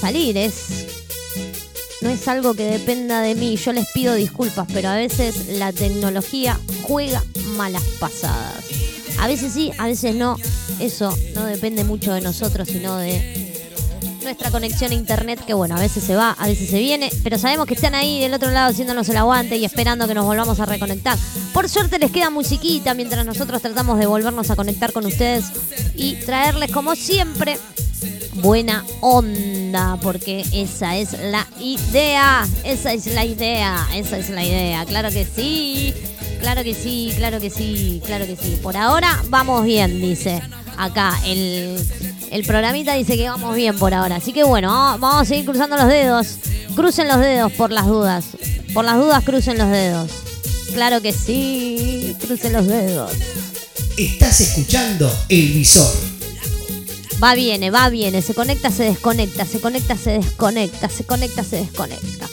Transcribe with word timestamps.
salir, 0.00 0.36
es 0.36 0.54
no 2.00 2.08
es 2.08 2.26
algo 2.28 2.54
que 2.54 2.64
dependa 2.64 3.20
de 3.20 3.34
mí. 3.34 3.56
Yo 3.56 3.72
les 3.72 3.86
pido 3.88 4.14
disculpas, 4.14 4.66
pero 4.72 4.88
a 4.88 4.96
veces 4.96 5.58
la 5.58 5.72
tecnología 5.72 6.58
juega 6.82 7.22
malas 7.56 7.82
pasadas. 7.98 8.64
A 9.18 9.26
veces 9.26 9.52
sí, 9.52 9.70
a 9.76 9.86
veces 9.86 10.14
no. 10.14 10.36
Eso 10.78 11.14
no 11.34 11.44
depende 11.44 11.84
mucho 11.84 12.14
de 12.14 12.22
nosotros, 12.22 12.68
sino 12.68 12.96
de 12.96 13.50
nuestra 14.22 14.50
conexión 14.50 14.92
a 14.92 14.94
internet, 14.94 15.44
que 15.46 15.52
bueno, 15.52 15.76
a 15.76 15.80
veces 15.80 16.04
se 16.04 16.14
va, 16.14 16.30
a 16.38 16.46
veces 16.46 16.70
se 16.70 16.78
viene, 16.78 17.10
pero 17.22 17.38
sabemos 17.38 17.66
que 17.66 17.74
están 17.74 17.94
ahí 17.94 18.20
del 18.20 18.32
otro 18.32 18.50
lado 18.50 18.70
haciéndonos 18.70 19.08
el 19.08 19.16
aguante 19.16 19.56
y 19.56 19.64
esperando 19.64 20.06
que 20.06 20.14
nos 20.14 20.24
volvamos 20.24 20.58
a 20.60 20.66
reconectar. 20.66 21.18
Por 21.52 21.68
suerte 21.68 21.98
les 21.98 22.10
queda 22.10 22.30
musiquita 22.30 22.94
mientras 22.94 23.26
nosotros 23.26 23.60
tratamos 23.60 23.98
de 23.98 24.06
volvernos 24.06 24.50
a 24.50 24.56
conectar 24.56 24.92
con 24.92 25.04
ustedes 25.04 25.46
y 25.94 26.14
traerles 26.16 26.70
como 26.70 26.94
siempre 26.96 27.58
buena 28.42 28.84
onda, 29.00 29.98
porque 30.02 30.44
esa 30.52 30.96
es 30.96 31.12
la 31.12 31.46
idea, 31.58 32.46
esa 32.64 32.92
es 32.92 33.06
la 33.06 33.24
idea, 33.24 33.86
esa 33.94 34.18
es 34.18 34.30
la 34.30 34.44
idea, 34.44 34.84
claro 34.84 35.10
que 35.10 35.24
sí, 35.24 35.94
claro 36.40 36.64
que 36.64 36.74
sí, 36.74 37.12
claro 37.16 37.40
que 37.40 37.50
sí, 37.50 38.02
claro 38.04 38.26
que 38.26 38.36
sí. 38.36 38.58
Por 38.62 38.76
ahora 38.76 39.22
vamos 39.28 39.64
bien, 39.64 40.00
dice 40.00 40.42
acá 40.80 41.18
el, 41.26 41.76
el 42.30 42.44
programita 42.44 42.94
dice 42.94 43.16
que 43.16 43.28
vamos 43.28 43.54
bien 43.54 43.76
por 43.78 43.92
ahora. 43.94 44.16
Así 44.16 44.32
que 44.32 44.44
bueno, 44.44 44.68
vamos 44.70 45.22
a 45.22 45.24
seguir 45.24 45.44
cruzando 45.44 45.76
los 45.76 45.88
dedos. 45.88 46.38
Crucen 46.74 47.08
los 47.08 47.18
dedos 47.18 47.52
por 47.52 47.70
las 47.70 47.86
dudas. 47.86 48.24
Por 48.72 48.84
las 48.84 48.96
dudas 48.96 49.24
crucen 49.24 49.58
los 49.58 49.68
dedos. 49.68 50.10
Claro 50.72 51.02
que 51.02 51.12
sí, 51.12 52.16
crucen 52.20 52.52
los 52.52 52.66
dedos. 52.66 53.12
Estás 53.96 54.40
escuchando 54.40 55.12
El 55.28 55.52
Visor. 55.52 56.09
Va, 57.22 57.34
viene, 57.34 57.70
va, 57.70 57.90
viene, 57.90 58.22
se 58.22 58.34
conecta, 58.34 58.70
se 58.70 58.84
desconecta, 58.84 59.44
se 59.44 59.60
conecta, 59.60 59.94
se 59.94 60.12
desconecta, 60.12 60.88
se 60.88 61.04
conecta, 61.04 61.44
se 61.44 61.56
desconecta. 61.56 62.26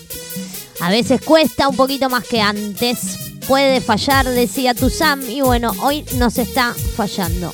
A 0.80 0.90
veces 0.90 1.20
cuesta 1.22 1.68
un 1.68 1.76
poquito 1.76 2.10
más 2.10 2.24
que 2.24 2.40
antes. 2.40 3.18
Puede 3.48 3.82
fallar, 3.82 4.26
decía 4.30 4.74
tu 4.74 4.90
Sam, 4.90 5.22
y 5.30 5.42
bueno, 5.42 5.74
hoy 5.82 6.06
nos 6.16 6.38
está 6.38 6.74
fallando. 6.74 7.52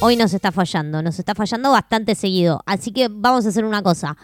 Hoy 0.00 0.16
nos 0.16 0.34
está 0.34 0.52
fallando, 0.52 1.02
nos 1.02 1.18
está 1.18 1.34
fallando 1.34 1.70
bastante 1.70 2.14
seguido. 2.14 2.62
Así 2.66 2.90
que 2.90 3.08
vamos 3.10 3.46
a 3.46 3.50
hacer 3.50 3.64
una 3.64 3.82
cosa. 3.82 4.16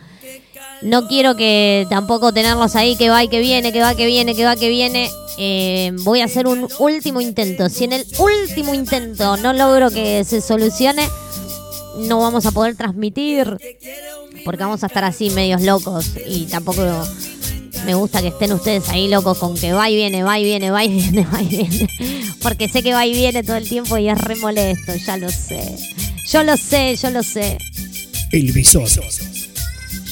No 0.83 1.09
quiero 1.09 1.37
que 1.37 1.87
tampoco 1.89 2.33
tenerlos 2.33 2.77
ahí 2.77 2.97
que 2.97 3.09
va 3.09 3.25
y 3.25 3.29
que 3.29 3.41
viene, 3.41 3.73
que 3.73 3.81
va, 3.81 3.95
que 3.95 4.07
viene, 4.07 4.35
que 4.35 4.45
va, 4.45 4.57
que 4.57 4.69
viene. 4.69 5.11
Eh, 5.39 5.93
voy 6.03 6.21
a 6.21 6.27
hacer 6.27 6.47
un 6.47 6.69
último 6.79 7.21
intento. 7.21 7.71
Si 7.71 7.85
en 7.85 7.95
el 7.95 8.07
último 8.19 8.75
intento 8.75 9.37
no 9.39 9.53
logro 9.53 9.91
que 9.91 10.25
se 10.25 10.41
solucione, 10.41 11.09
no 11.99 12.21
vamos 12.21 12.47
a 12.47 12.53
poder 12.53 12.77
transmitir 12.77 13.57
porque 14.45 14.63
vamos 14.63 14.83
a 14.85 14.87
estar 14.87 15.05
así 15.05 15.31
medios 15.31 15.63
locos 15.63 16.13
y 16.27 16.45
tampoco 16.45 16.83
me 17.85 17.95
gusta 17.95 18.21
que 18.21 18.29
estén 18.29 18.53
ustedes 18.53 18.89
ahí 18.89 19.09
locos 19.09 19.39
con 19.39 19.57
que 19.57 19.73
va 19.73 19.89
y 19.89 19.97
viene, 19.97 20.23
va 20.23 20.39
y 20.39 20.45
viene, 20.45 20.71
va 20.71 20.85
y 20.85 20.89
viene, 20.89 21.27
va 21.33 21.43
y 21.43 21.47
viene. 21.47 21.89
Porque 22.43 22.69
sé 22.69 22.83
que 22.83 22.93
va 22.93 23.07
y 23.07 23.13
viene 23.13 23.43
todo 23.43 23.57
el 23.57 23.69
tiempo 23.69 23.97
y 23.99 24.09
es 24.09 24.19
re 24.19 24.37
molesto, 24.37 24.95
ya 24.97 25.17
lo 25.17 25.31
sé. 25.31 25.77
Yo 26.29 26.43
lo 26.43 26.57
sé, 26.57 26.97
yo 27.01 27.11
lo 27.11 27.23
sé. 27.23 27.59
El 28.33 28.53
visor. 28.53 28.89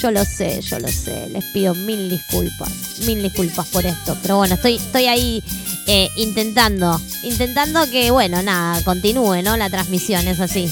Yo 0.00 0.10
lo 0.10 0.24
sé, 0.24 0.60
yo 0.62 0.78
lo 0.78 0.88
sé. 0.88 1.28
Les 1.30 1.44
pido 1.52 1.74
mil 1.74 2.10
disculpas, 2.10 2.70
mil 3.06 3.22
disculpas 3.22 3.66
por 3.68 3.84
esto. 3.84 4.16
Pero 4.22 4.36
bueno, 4.36 4.54
estoy, 4.54 4.76
estoy 4.76 5.06
ahí 5.06 5.42
eh, 5.86 6.08
intentando, 6.16 7.00
intentando 7.24 7.90
que, 7.90 8.10
bueno, 8.10 8.42
nada, 8.42 8.82
continúe, 8.84 9.42
¿no? 9.42 9.56
La 9.56 9.70
transmisión, 9.70 10.28
es 10.28 10.40
así. 10.40 10.70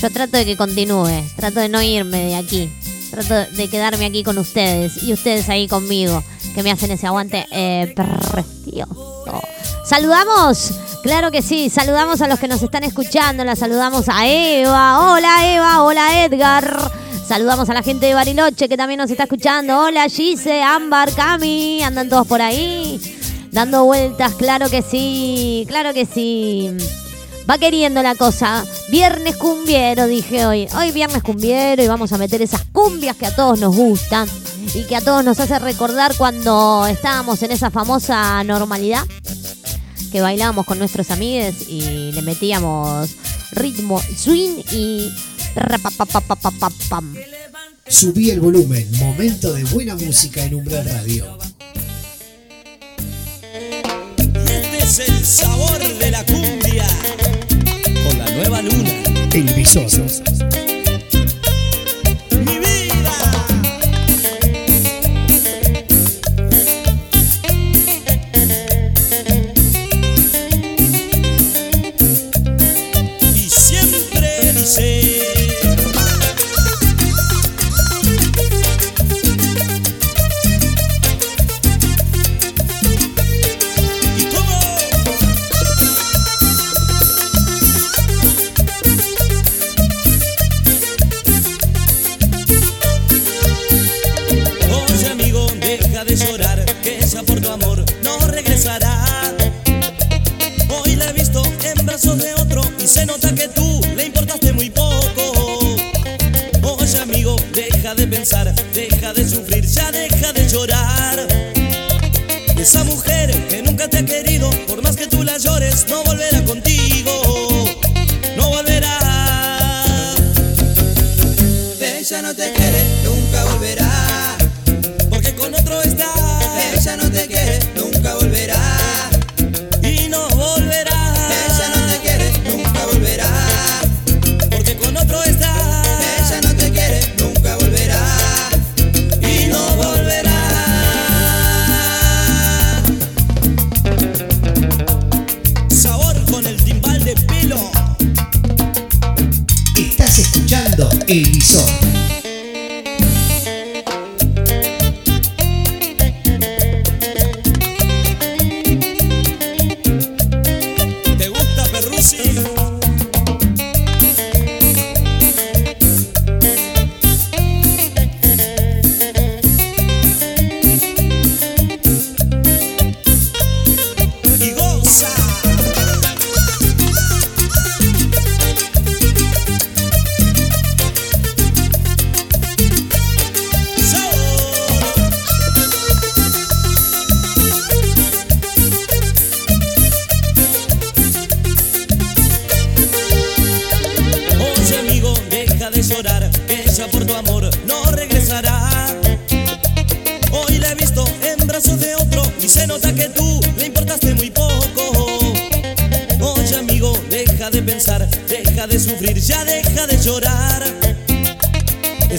Yo 0.00 0.10
trato 0.10 0.38
de 0.38 0.46
que 0.46 0.56
continúe, 0.56 1.22
trato 1.36 1.60
de 1.60 1.68
no 1.68 1.82
irme 1.82 2.24
de 2.24 2.36
aquí. 2.36 2.72
Trato 3.10 3.34
de 3.34 3.68
quedarme 3.68 4.06
aquí 4.06 4.24
con 4.24 4.38
ustedes 4.38 5.02
y 5.02 5.12
ustedes 5.12 5.50
ahí 5.50 5.68
conmigo, 5.68 6.24
que 6.54 6.62
me 6.62 6.70
hacen 6.70 6.90
ese 6.90 7.06
aguante 7.06 7.46
eh, 7.50 7.92
precioso. 7.94 9.42
¿Saludamos? 9.84 10.72
Claro 11.02 11.30
que 11.30 11.42
sí, 11.42 11.68
saludamos 11.68 12.22
a 12.22 12.28
los 12.28 12.38
que 12.38 12.48
nos 12.48 12.62
están 12.62 12.84
escuchando, 12.84 13.44
la 13.44 13.56
saludamos 13.56 14.08
a 14.08 14.26
Eva, 14.26 15.12
hola 15.12 15.54
Eva, 15.54 15.82
hola 15.82 16.24
Edgar, 16.24 16.90
saludamos 17.26 17.68
a 17.68 17.74
la 17.74 17.82
gente 17.82 18.06
de 18.06 18.14
Bariloche 18.14 18.68
que 18.68 18.76
también 18.78 18.98
nos 18.98 19.10
está 19.10 19.24
escuchando, 19.24 19.80
hola 19.80 20.08
Gise, 20.08 20.62
Ámbar, 20.62 21.12
Cami, 21.12 21.82
andan 21.82 22.08
todos 22.08 22.26
por 22.26 22.40
ahí, 22.40 23.00
dando 23.50 23.84
vueltas, 23.84 24.34
claro 24.34 24.70
que 24.70 24.82
sí, 24.82 25.64
claro 25.68 25.92
que 25.92 26.06
sí 26.06 26.70
va 27.50 27.58
queriendo 27.58 28.00
la 28.02 28.14
cosa. 28.14 28.64
Viernes 28.90 29.36
cumbiero, 29.36 30.06
dije 30.06 30.46
hoy. 30.46 30.68
Hoy 30.76 30.92
viernes 30.92 31.22
cumbiero 31.22 31.82
y 31.82 31.88
vamos 31.88 32.12
a 32.12 32.18
meter 32.18 32.40
esas 32.42 32.62
cumbias 32.66 33.16
que 33.16 33.26
a 33.26 33.34
todos 33.34 33.58
nos 33.58 33.74
gustan 33.74 34.28
y 34.72 34.84
que 34.84 34.94
a 34.94 35.00
todos 35.00 35.24
nos 35.24 35.40
hace 35.40 35.58
recordar 35.58 36.14
cuando 36.16 36.86
estábamos 36.86 37.42
en 37.42 37.50
esa 37.50 37.70
famosa 37.70 38.44
normalidad 38.44 39.04
que 40.12 40.20
bailábamos 40.20 40.64
con 40.64 40.78
nuestros 40.78 41.10
amigos 41.10 41.54
y 41.68 42.12
le 42.12 42.22
metíamos 42.22 43.10
ritmo, 43.52 44.00
swing 44.16 44.62
y 44.70 45.10
Subí 47.88 48.30
el 48.30 48.40
volumen, 48.40 48.88
momento 48.98 49.52
de 49.52 49.64
buena 49.64 49.96
música 49.96 50.44
en 50.44 50.54
Umbral 50.54 50.84
Radio. 50.84 51.38
Este 54.16 54.78
es 54.78 54.98
el 55.00 55.26
sabor 55.26 55.98
de 55.98 56.10
la 56.12 56.24
cumbia 56.24 56.86
nueva 58.40 58.62
luna. 58.62 58.90
El 59.34 59.52
visor. 59.54 60.59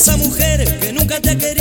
Esa 0.01 0.17
mujer 0.17 0.79
que 0.79 0.91
nunca 0.91 1.21
te 1.21 1.29
ha 1.29 1.37
querido, 1.37 1.60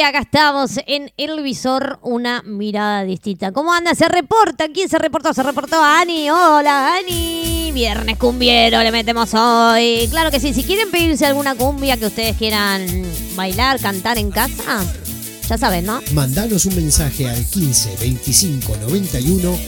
sí, 0.00 0.02
acá 0.02 0.20
estamos 0.20 0.78
en 0.86 1.12
el 1.18 1.42
visor, 1.42 1.98
una 2.02 2.42
mirada 2.42 3.04
distinta. 3.04 3.52
¿Cómo 3.52 3.72
anda? 3.72 3.94
Se 3.94 4.08
reporta, 4.08 4.68
¿quién 4.72 4.88
se 4.88 4.98
reportó? 4.98 5.34
Se 5.34 5.42
reportó 5.42 5.82
Ani. 5.82 6.30
Hola, 6.30 6.94
Ani. 6.94 7.70
Viernes 7.72 8.16
cumbiero 8.16 8.82
le 8.82 8.92
metemos 8.92 9.34
hoy. 9.34 10.08
Claro 10.10 10.30
que 10.30 10.40
sí, 10.40 10.54
si 10.54 10.64
quieren 10.64 10.90
pedirse 10.90 11.26
alguna 11.26 11.54
cumbia 11.54 11.98
que 11.98 12.06
ustedes 12.06 12.36
quieran 12.36 12.86
bailar, 13.36 13.78
cantar 13.78 14.16
en 14.16 14.30
casa, 14.30 14.82
ya 15.48 15.58
saben, 15.58 15.84
¿no? 15.84 16.00
Mandanos 16.14 16.64
un 16.64 16.76
mensaje 16.76 17.28
al 17.28 17.44
15 17.44 17.96
25 18.00 18.76
91 18.88 19.58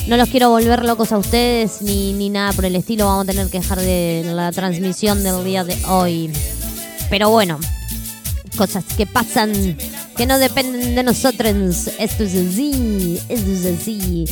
no 0.05 0.15
los 0.15 0.29
quiero 0.29 0.51
volver 0.51 0.85
locos 0.85 1.11
a 1.11 1.17
ustedes 1.17 1.81
ni, 1.81 2.13
ni 2.13 2.29
nada 2.29 2.53
por 2.53 2.65
el 2.65 2.75
estilo. 2.75 3.07
Vamos 3.07 3.23
a 3.23 3.31
tener 3.31 3.49
que 3.49 3.59
dejar 3.59 3.81
de 3.81 4.21
la 4.23 4.51
transmisión 4.51 5.23
del 5.23 5.43
día 5.43 5.63
de 5.63 5.83
hoy. 5.87 6.31
Pero 7.09 7.31
bueno, 7.31 7.59
cosas 8.55 8.83
que 8.95 9.07
pasan 9.07 9.75
que 10.15 10.27
no 10.27 10.37
dependen 10.37 10.93
de 10.93 11.01
nosotros. 11.01 11.87
Esto 11.97 12.23
es 12.23 12.35
así, 12.35 13.19
esto 13.29 13.51
es 13.51 13.81
así. 13.81 14.25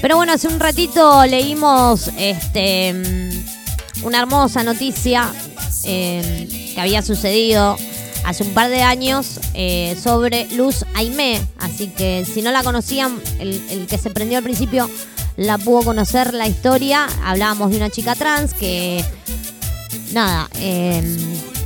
Pero 0.00 0.14
bueno, 0.14 0.32
hace 0.34 0.46
un 0.46 0.60
ratito 0.60 1.26
leímos 1.26 2.08
este 2.16 2.92
mm, 2.92 4.06
una 4.06 4.20
hermosa 4.20 4.62
noticia 4.62 5.28
eh, 5.82 6.63
que 6.74 6.80
había 6.80 7.02
sucedido 7.02 7.76
hace 8.24 8.42
un 8.42 8.54
par 8.54 8.70
de 8.70 8.82
años 8.82 9.38
eh, 9.54 9.96
sobre 10.02 10.46
Luz 10.56 10.84
Aimé. 10.94 11.40
Así 11.58 11.88
que 11.88 12.24
si 12.24 12.42
no 12.42 12.50
la 12.50 12.62
conocían, 12.62 13.20
el, 13.38 13.86
que 13.88 13.98
se 13.98 14.10
prendió 14.10 14.38
al 14.38 14.44
principio 14.44 14.88
la 15.36 15.58
pudo 15.58 15.82
conocer 15.82 16.34
la 16.34 16.48
historia. 16.48 17.06
Hablábamos 17.24 17.70
de 17.70 17.76
una 17.76 17.90
chica 17.90 18.14
trans 18.14 18.54
que, 18.54 19.04
nada, 20.12 20.48
eh, 20.60 21.02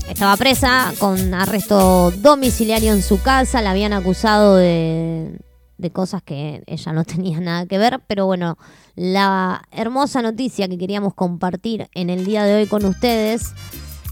estaba 0.09 0.37
presa 0.37 0.93
con 0.99 1.35
arresto 1.35 2.11
domiciliario 2.13 2.93
en 2.93 3.03
su 3.03 3.21
casa. 3.21 3.63
La 3.63 3.71
habían 3.71 3.93
acusado 3.93 4.57
de, 4.57 5.39
de 5.77 5.91
cosas 5.91 6.23
que 6.23 6.63
ella 6.67 6.93
no 6.93 7.05
tenía 7.05 7.41
nada 7.41 7.67
que 7.67 7.79
ver. 7.79 8.01
Pero 8.07 8.27
bueno, 8.27 8.57
la 8.97 9.63
hermosa 9.71 10.23
noticia 10.23 10.67
que 10.67 10.79
queríamos 10.79 11.15
compartir 11.15 11.89
en 11.95 12.11
el 12.11 12.25
día 12.25 12.45
de 12.45 12.57
hoy 12.57 12.67
con 12.67 12.85
ustedes 12.85 13.53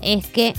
es 0.01 0.27
que 0.27 0.55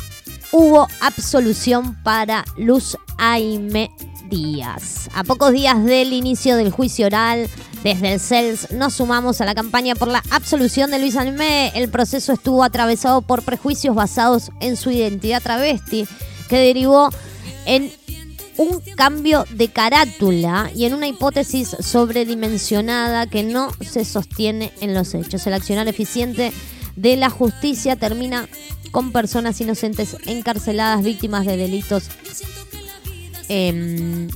hubo 0.51 0.87
absolución 1.01 1.95
para 2.03 2.45
Luz 2.57 2.97
Aime 3.17 3.91
Díaz. 4.29 5.09
A 5.13 5.23
pocos 5.23 5.51
días 5.51 5.83
del 5.83 6.13
inicio 6.13 6.55
del 6.55 6.71
juicio 6.71 7.07
oral, 7.07 7.49
desde 7.83 8.13
el 8.13 8.19
CELS 8.19 8.71
nos 8.71 8.95
sumamos 8.95 9.39
a 9.39 9.45
la 9.45 9.55
campaña 9.55 9.95
por 9.95 10.07
la 10.07 10.23
absolución 10.31 10.91
de 10.91 10.99
Luis 10.99 11.15
Aimé. 11.15 11.71
El 11.75 11.89
proceso 11.89 12.33
estuvo 12.33 12.63
atravesado 12.63 13.21
por 13.21 13.43
prejuicios 13.43 13.95
basados 13.95 14.51
en 14.59 14.75
su 14.75 14.91
identidad 14.91 15.41
travesti, 15.41 16.07
que 16.49 16.57
derivó 16.57 17.09
en 17.65 17.91
un 18.57 18.81
cambio 18.95 19.45
de 19.51 19.69
carátula 19.69 20.71
y 20.75 20.85
en 20.85 20.95
una 20.95 21.07
hipótesis 21.07 21.75
sobredimensionada 21.79 23.27
que 23.27 23.43
no 23.43 23.71
se 23.81 24.03
sostiene 24.03 24.73
en 24.81 24.93
los 24.93 25.13
hechos. 25.13 25.45
El 25.45 25.53
accionar 25.53 25.87
eficiente 25.87 26.51
de 26.97 27.15
la 27.15 27.29
justicia 27.29 27.95
termina 27.95 28.49
con 28.91 29.11
personas 29.11 29.61
inocentes 29.61 30.17
encarceladas, 30.25 31.03
víctimas 31.03 31.45
de 31.45 31.55
delitos 31.55 32.09
eh, 33.47 34.27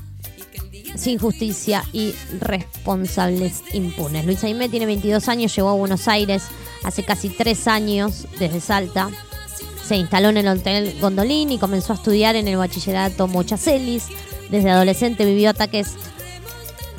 sin 0.96 1.18
justicia 1.18 1.84
y 1.92 2.14
responsables 2.40 3.64
impunes. 3.74 4.26
Luis 4.26 4.44
Aimé 4.44 4.70
tiene 4.70 4.86
22 4.86 5.28
años, 5.28 5.56
llegó 5.56 5.70
a 5.70 5.74
Buenos 5.74 6.08
Aires 6.08 6.44
hace 6.84 7.04
casi 7.04 7.30
tres 7.30 7.68
años 7.68 8.28
desde 8.40 8.62
Salta. 8.62 9.10
Se 9.86 9.96
instaló 9.96 10.30
en 10.30 10.38
el 10.38 10.48
Hotel 10.48 10.96
Gondolín 11.02 11.52
y 11.52 11.58
comenzó 11.58 11.94
a 11.94 11.96
estudiar 11.96 12.36
en 12.36 12.48
el 12.48 12.58
bachillerato 12.58 13.28
Mochacelis. 13.28 14.06
Desde 14.52 14.70
adolescente 14.70 15.26
vivió 15.26 15.50
ataques 15.50 15.96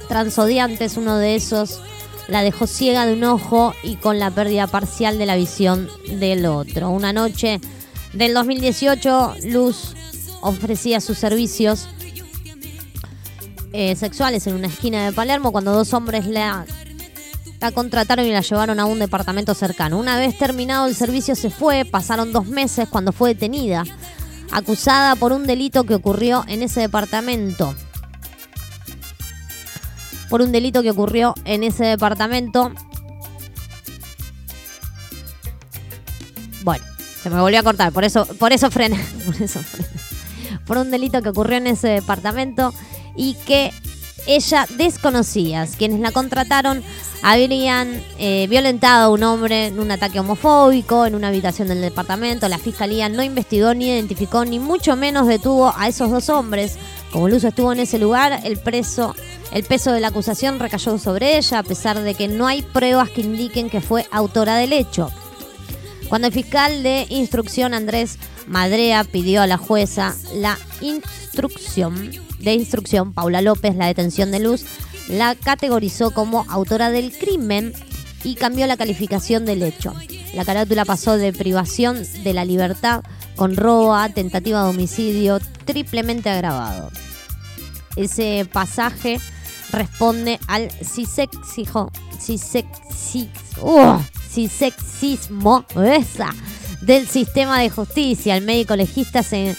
transodiantes, 0.09 0.97
uno 0.97 1.19
de 1.19 1.37
esos 1.37 1.81
la 2.29 2.43
dejó 2.43 2.67
ciega 2.67 3.07
de 3.07 3.14
un 3.14 3.25
ojo 3.25 3.75
y 3.83 3.97
con 3.97 4.19
la 4.19 4.31
pérdida 4.31 4.67
parcial 4.67 5.19
de 5.19 5.26
la 5.26 5.37
visión 5.37 5.88
del 6.09 6.47
otro. 6.47 6.91
Una 6.91 7.12
noche 7.12 7.61
del 8.12 8.35
2018, 8.35 9.37
Luz 9.45 9.95
ofrecía 10.41 11.00
sus 11.00 11.19
servicios 11.19 11.88
eh, 13.73 13.97
sexuales 13.97 14.47
en 14.47 14.55
una 14.55 14.67
esquina 14.67 15.07
de 15.07 15.12
Palermo 15.12 15.50
cuando 15.50 15.73
dos 15.73 15.95
hombres 15.95 16.26
la, 16.26 16.67
la 17.61 17.73
contrataron 17.73 18.26
y 18.26 18.33
la 18.33 18.43
llevaron 18.43 18.79
a 18.81 18.85
un 18.85 18.99
departamento 18.99 19.55
cercano. 19.55 19.99
Una 19.99 20.19
vez 20.19 20.37
terminado 20.37 20.87
el 20.87 20.95
servicio 20.95 21.35
se 21.35 21.49
fue, 21.49 21.85
pasaron 21.85 22.33
dos 22.33 22.47
meses 22.47 22.88
cuando 22.88 23.12
fue 23.12 23.31
detenida, 23.31 23.85
acusada 24.50 25.17
por 25.17 25.33
un 25.33 25.47
delito 25.47 25.85
que 25.85 25.95
ocurrió 25.95 26.45
en 26.49 26.62
ese 26.62 26.81
departamento. 26.81 27.75
Por 30.33 30.41
un 30.41 30.51
delito 30.51 30.81
que 30.81 30.91
ocurrió 30.91 31.35
en 31.45 31.62
ese 31.62 31.85
departamento. 31.85 32.73
Bueno, 36.65 36.83
se 37.23 37.29
me 37.29 37.39
volvió 37.39 37.61
a 37.61 37.62
cortar, 37.62 37.93
por 37.93 38.03
eso, 38.03 38.25
por 38.39 38.51
eso 38.51 38.71
frené. 38.71 38.97
Por 39.27 39.43
eso 39.43 39.61
frené. 39.61 39.91
Por 40.65 40.79
un 40.79 40.91
delito 40.91 41.21
que 41.21 41.29
ocurrió 41.29 41.59
en 41.59 41.67
ese 41.67 41.89
departamento 41.89 42.73
y 43.15 43.35
que 43.47 43.73
ella 44.27 44.67
desconocía. 44.79 45.67
Quienes 45.77 46.01
la 46.01 46.12
contrataron 46.12 46.83
habrían 47.23 48.03
eh, 48.19 48.47
violentado 48.49 49.05
a 49.05 49.09
un 49.11 49.25
hombre 49.25 49.67
en 49.67 49.81
un 49.81 49.91
ataque 49.91 50.19
homofóbico 50.19 51.05
en 51.05 51.15
una 51.15 51.29
habitación 51.29 51.69
del 51.69 51.83
departamento. 51.83 52.49
La 52.49 52.59
fiscalía 52.59 53.11
no 53.11 53.23
investigó 53.23 53.75
ni 53.75 53.89
identificó 53.89 54.47
ni 54.47 54.59
mucho 54.59 54.97
menos 54.97 55.27
detuvo 55.27 55.75
a 55.77 55.89
esos 55.89 56.11
dos 56.11 56.31
hombres. 56.31 56.79
Como 57.12 57.28
Luz 57.28 57.45
estuvo 57.45 57.73
en 57.73 57.81
ese 57.81 57.99
lugar, 57.99 58.40
el 58.45 58.59
el 59.52 59.64
peso 59.64 59.92
de 59.92 60.00
la 60.00 60.09
acusación 60.09 60.59
recayó 60.59 60.99
sobre 60.99 61.37
ella, 61.37 61.59
a 61.59 61.62
pesar 61.62 62.00
de 62.00 62.14
que 62.14 62.26
no 62.26 62.47
hay 62.47 62.62
pruebas 62.62 63.11
que 63.11 63.21
indiquen 63.21 63.69
que 63.69 63.83
fue 63.83 64.07
autora 64.11 64.57
del 64.57 64.73
hecho. 64.73 65.11
Cuando 66.09 66.28
el 66.28 66.33
fiscal 66.33 66.83
de 66.83 67.07
instrucción 67.11 67.75
Andrés 67.75 68.19
Madrea 68.47 69.04
pidió 69.04 69.42
a 69.42 69.47
la 69.47 69.59
jueza 69.59 70.16
la 70.35 70.59
instrucción 70.81 72.11
de 72.38 72.54
instrucción, 72.54 73.12
Paula 73.12 73.42
López, 73.42 73.76
la 73.76 73.87
detención 73.87 74.31
de 74.31 74.40
Luz, 74.40 74.64
la 75.09 75.35
categorizó 75.35 76.12
como 76.12 76.47
autora 76.49 76.90
del 76.90 77.12
crimen 77.16 77.73
y 78.25 78.35
cambió 78.35 78.67
la 78.67 78.76
calificación 78.76 79.45
del 79.45 79.62
hecho. 79.62 79.95
La 80.35 80.45
carátula 80.45 80.85
pasó 80.85 81.17
de 81.17 81.33
privación 81.33 82.02
de 82.23 82.33
la 82.33 82.45
libertad 82.45 83.02
con 83.37 83.57
robo 83.57 83.95
a 83.95 84.09
tentativa 84.09 84.62
de 84.62 84.71
homicidio 84.71 85.41
triplemente 85.64 86.31
agravado. 86.31 86.91
Ese 87.97 88.47
pasaje 88.50 89.19
responde 89.73 90.38
al 90.47 90.71
cisexijo, 90.71 91.91
uh, 93.61 93.99
cisexismo 94.31 95.64
esa, 95.85 96.35
del 96.81 97.07
sistema 97.07 97.61
de 97.61 97.71
justicia. 97.71 98.37
El 98.37 98.45
médico 98.45 98.76
legista 98.76 99.23
se 99.23 99.57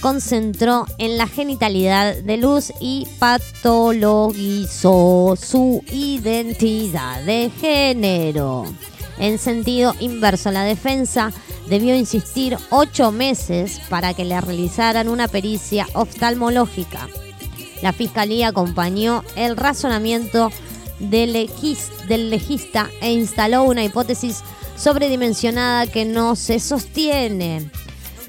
concentró 0.00 0.86
en 0.98 1.18
la 1.18 1.26
genitalidad 1.26 2.14
de 2.16 2.36
Luz 2.36 2.72
y 2.80 3.08
patologizó 3.18 5.34
su 5.36 5.82
identidad 5.90 7.24
de 7.24 7.50
género. 7.60 8.64
En 9.18 9.38
sentido 9.38 9.94
inverso, 9.98 10.52
la 10.52 10.62
defensa 10.62 11.32
debió 11.68 11.96
insistir 11.96 12.56
ocho 12.70 13.10
meses 13.10 13.80
para 13.88 14.14
que 14.14 14.24
le 14.24 14.40
realizaran 14.40 15.08
una 15.08 15.26
pericia 15.28 15.86
oftalmológica. 15.94 17.08
La 17.82 17.92
fiscalía 17.92 18.48
acompañó 18.48 19.22
el 19.36 19.56
razonamiento 19.56 20.50
del, 20.98 21.32
legista 21.32 22.90
e 23.00 23.12
instaló 23.12 23.62
una 23.64 23.84
hipótesis 23.84 24.42
sobredimensionada 24.76 25.86
que 25.86 26.04
no 26.04 26.36
se 26.36 26.60
sostiene 26.60 27.70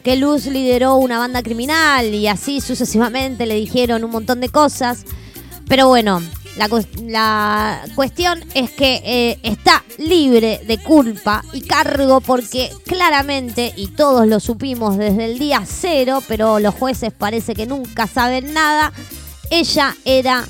que 0.04 0.16
Luz 0.16 0.46
lideró 0.46 0.96
una 0.96 1.20
banda 1.20 1.44
criminal 1.44 2.14
y 2.14 2.28
así 2.28 2.62
sucesivamente 2.62 3.46
le 3.46 3.56
dijeron 3.56 4.04
un 4.04 4.12
montón 4.12 4.42
de 4.42 4.50
cosas. 4.50 5.06
Pero 5.68 5.88
bueno, 5.88 6.22
la, 7.06 7.82
cuestión 7.96 8.44
es 8.54 8.72
que 8.72 9.02
eh, 9.06 9.40
está 9.44 9.84
libre 9.98 10.62
de 10.68 10.78
culpa 10.78 11.44
y 11.54 11.62
cargo 11.62 12.22
porque 12.22 12.70
claramente, 12.86 13.74
y 13.76 13.88
todos 13.88 14.28
lo 14.28 14.40
supimos 14.40 14.98
desde 14.98 15.26
el 15.26 15.40
día 15.40 15.64
cero, 15.66 16.22
pero 16.28 16.60
los 16.60 16.76
jueces 16.76 17.14
parece 17.14 17.54
que 17.54 17.66
nunca 17.66 18.08
saben 18.08 18.54
nada, 18.54 18.92
ella 19.52 19.96
era 20.06 20.46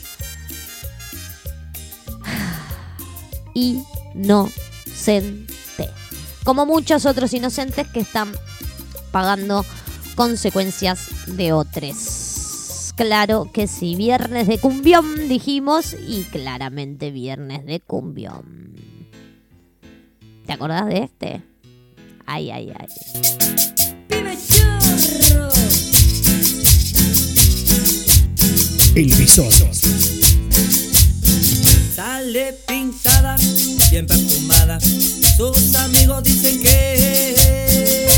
inocente. 4.14 5.54
Como 6.44 6.66
muchos 6.66 7.06
otros 7.06 7.34
inocentes 7.34 7.88
que 7.88 8.00
están 8.00 8.32
pagando 9.12 9.66
consecuencias 10.16 11.10
de 11.28 11.54
otros. 11.54 12.94
Claro 12.96 13.50
que 13.54 13.68
sí, 13.68 13.96
viernes 13.96 14.48
de 14.48 14.58
cumbión 14.58 15.30
dijimos 15.30 15.96
y 16.06 16.24
claramente 16.24 17.12
viernes 17.12 17.66
de 17.66 17.80
cumbión. 17.80 18.76
¿Te 20.46 20.54
acordás 20.54 20.88
de 20.88 21.04
este? 21.04 21.42
Ay, 22.26 22.52
ay, 22.52 22.74
ay. 22.78 22.88
El 28.96 29.16
visor. 29.16 29.54
Sale 31.96 32.54
pintada, 32.68 33.38
bien 33.92 34.06
perfumada. 34.06 34.80
Sus 35.38 35.76
amigos 35.76 36.24
dicen 36.24 36.62
que 36.62 38.09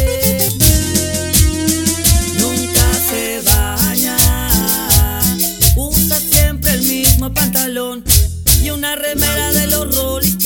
una 8.81 8.95
remera 8.95 9.51
de 9.53 9.67
los 9.67 9.95
Rolling 9.95 10.39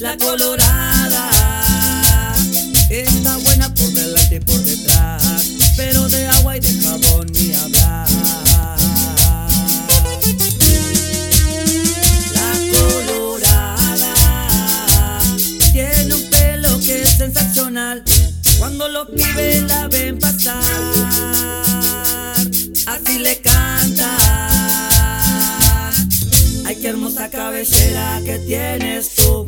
La 0.00 0.16
colorada 0.16 1.30
está 2.90 3.36
buena 3.36 3.72
por 3.72 3.92
delante 3.92 4.34
y 4.34 4.40
por 4.40 4.58
detrás, 4.64 5.22
pero 5.76 6.08
de 6.08 6.26
agua 6.26 6.56
y 6.56 6.60
de 6.60 6.82
jabón 6.82 7.28
ni 7.32 7.54
hablar. 7.54 8.08
La 12.34 12.58
colorada 12.74 14.14
tiene 15.72 16.12
un 16.12 16.28
pelo 16.28 16.80
que 16.80 17.02
es 17.02 17.10
sensacional 17.10 18.02
cuando 18.58 18.88
los 18.88 19.10
pibes 19.10 19.62
la 19.62 19.86
ven 19.86 20.18
pasar. 20.18 20.60
Así 22.86 23.18
le 23.20 23.40
canta 23.40 23.53
cabellera 27.30 28.20
que 28.24 28.38
tienes 28.40 29.10
tú. 29.10 29.46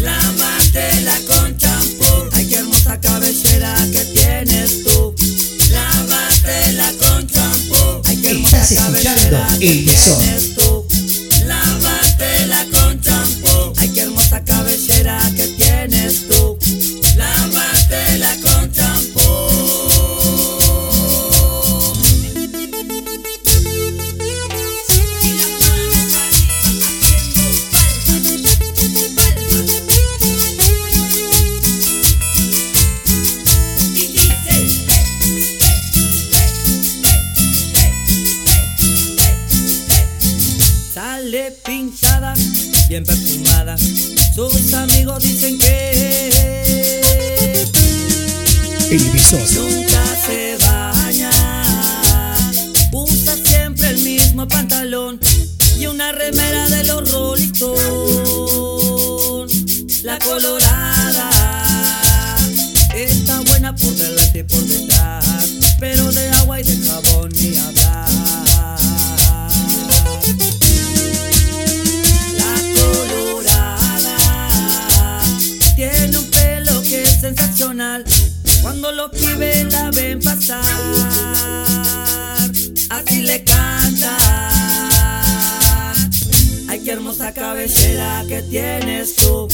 Lávate-la 0.00 1.18
con 1.28 1.56
champú. 1.56 2.28
Ay, 2.32 2.46
qué 2.46 2.56
hermosa 2.56 3.00
cabellera 3.00 3.74
que 3.92 4.04
tienes 4.06 4.84
tú. 4.84 5.14
Lávate-la 5.70 6.92
con 7.00 7.26
champú. 7.26 8.02
Ay, 8.06 8.16
qué 8.16 8.30
hermosa 8.30 8.62
Estás 8.62 8.70
escuchando 8.72 9.38
el 9.50 9.58
tienes 9.58 10.51
hermosa 86.92 87.32
cabellera 87.32 88.24
que 88.28 88.42
tienes 88.42 89.16
tú. 89.16 89.48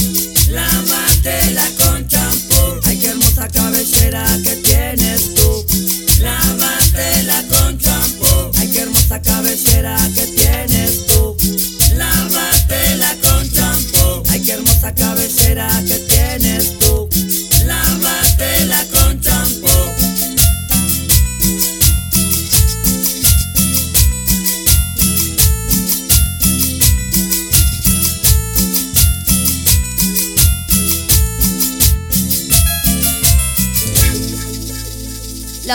Lávatela 0.50 1.64
con 1.78 2.07
champú. 2.09 2.80
Ay, 2.85 2.99
qué 2.99 3.09
hermosa 3.09 3.49
cabellera 3.49 4.25
que 4.42 4.57
tienes 4.57 4.67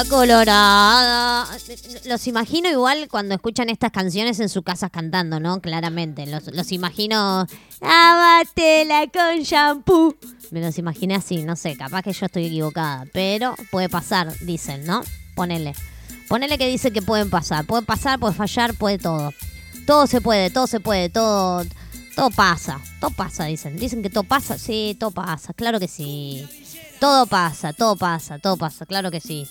Colorada. 0.10 1.48
Los 2.05 2.27
imagino 2.27 2.69
igual 2.69 3.07
cuando 3.10 3.36
escuchan 3.36 3.69
estas 3.69 3.91
canciones 3.91 4.39
en 4.39 4.50
sus 4.50 4.63
casas 4.63 4.91
cantando, 4.91 5.39
¿no? 5.39 5.62
Claramente. 5.62 6.25
Los, 6.25 6.48
los 6.53 6.72
imagino. 6.72 7.48
Lávatela 7.81 9.07
con 9.12 9.41
shampoo. 9.43 10.15
Me 10.51 10.62
los 10.62 10.77
imaginé 10.77 11.15
así, 11.15 11.43
no 11.43 11.55
sé. 11.55 11.75
Capaz 11.77 12.03
que 12.03 12.13
yo 12.13 12.25
estoy 12.25 12.45
equivocada. 12.45 13.05
Pero 13.13 13.55
puede 13.72 13.89
pasar, 13.89 14.38
dicen, 14.39 14.86
¿no? 14.86 15.01
Ponele. 15.36 15.74
Ponele 16.27 16.57
que 16.57 16.67
dice 16.67 16.91
que 16.91 17.01
pueden 17.01 17.29
pasar. 17.29 17.65
Puede 17.65 17.83
pasar, 17.83 18.19
puede 18.19 18.33
fallar, 18.33 18.74
puede 18.75 18.98
todo. 18.98 19.31
Todo 19.86 20.07
se 20.07 20.22
puede, 20.22 20.50
todo 20.50 20.67
se 20.67 20.79
puede, 20.79 21.10
todo. 21.10 21.63
Todo 22.15 22.29
pasa. 22.29 22.79
Todo 23.00 23.12
pasa, 23.12 23.45
dicen. 23.45 23.77
Dicen 23.77 24.01
que 24.01 24.10
todo 24.10 24.24
pasa. 24.24 24.57
Sí, 24.57 24.95
todo 25.00 25.12
pasa. 25.12 25.53
Claro 25.53 25.79
que 25.79 25.88
sí. 25.88 26.48
Todo 27.00 27.25
pasa, 27.25 27.74
todo 27.74 27.95
pasa, 27.95 28.39
todo 28.39 28.57
pasa. 28.57 28.86
Claro 28.86 29.12
que 29.12 29.19
sí. 29.19 29.48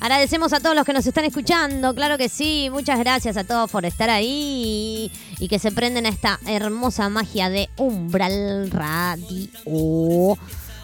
Agradecemos 0.00 0.52
a 0.52 0.60
todos 0.60 0.76
los 0.76 0.84
que 0.84 0.92
nos 0.92 1.06
están 1.06 1.24
escuchando, 1.24 1.92
claro 1.94 2.18
que 2.18 2.28
sí. 2.28 2.68
Muchas 2.70 2.98
gracias 3.00 3.36
a 3.36 3.44
todos 3.44 3.68
por 3.70 3.84
estar 3.84 4.08
ahí 4.10 5.10
y 5.40 5.48
que 5.48 5.58
se 5.58 5.72
prenden 5.72 6.06
a 6.06 6.10
esta 6.10 6.38
hermosa 6.46 7.08
magia 7.08 7.50
de 7.50 7.68
Umbral 7.76 8.70
Radio. 8.70 10.38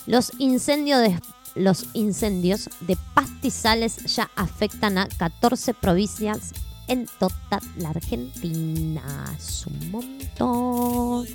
Los 0.06 0.32
incendios 0.39 1.02
de, 1.02 1.19
los 1.56 1.86
incendios 1.93 2.69
de 2.82 2.98
pastizales 3.13 3.98
ya 4.15 4.30
afectan 4.36 4.98
a 4.98 5.08
14 5.08 5.74
provincias 5.74 6.54
en 6.88 7.08
toda 7.19 7.62
la 7.78 7.89
Argentina. 7.89 9.36
Es 9.38 9.65
un 9.67 9.91
montón. 9.91 11.28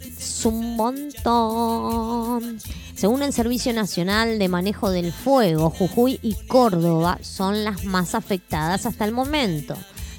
Es 0.00 0.44
un 0.44 0.76
montón. 0.76 2.60
Según 2.94 3.22
el 3.22 3.32
Servicio 3.32 3.72
Nacional 3.72 4.38
de 4.38 4.48
Manejo 4.48 4.90
del 4.90 5.12
Fuego, 5.12 5.70
Jujuy 5.70 6.20
y 6.22 6.34
Córdoba 6.46 7.18
son 7.22 7.64
las 7.64 7.84
más 7.84 8.14
afectadas 8.14 8.86
hasta 8.86 9.04
el 9.04 9.12
momento. 9.12 9.76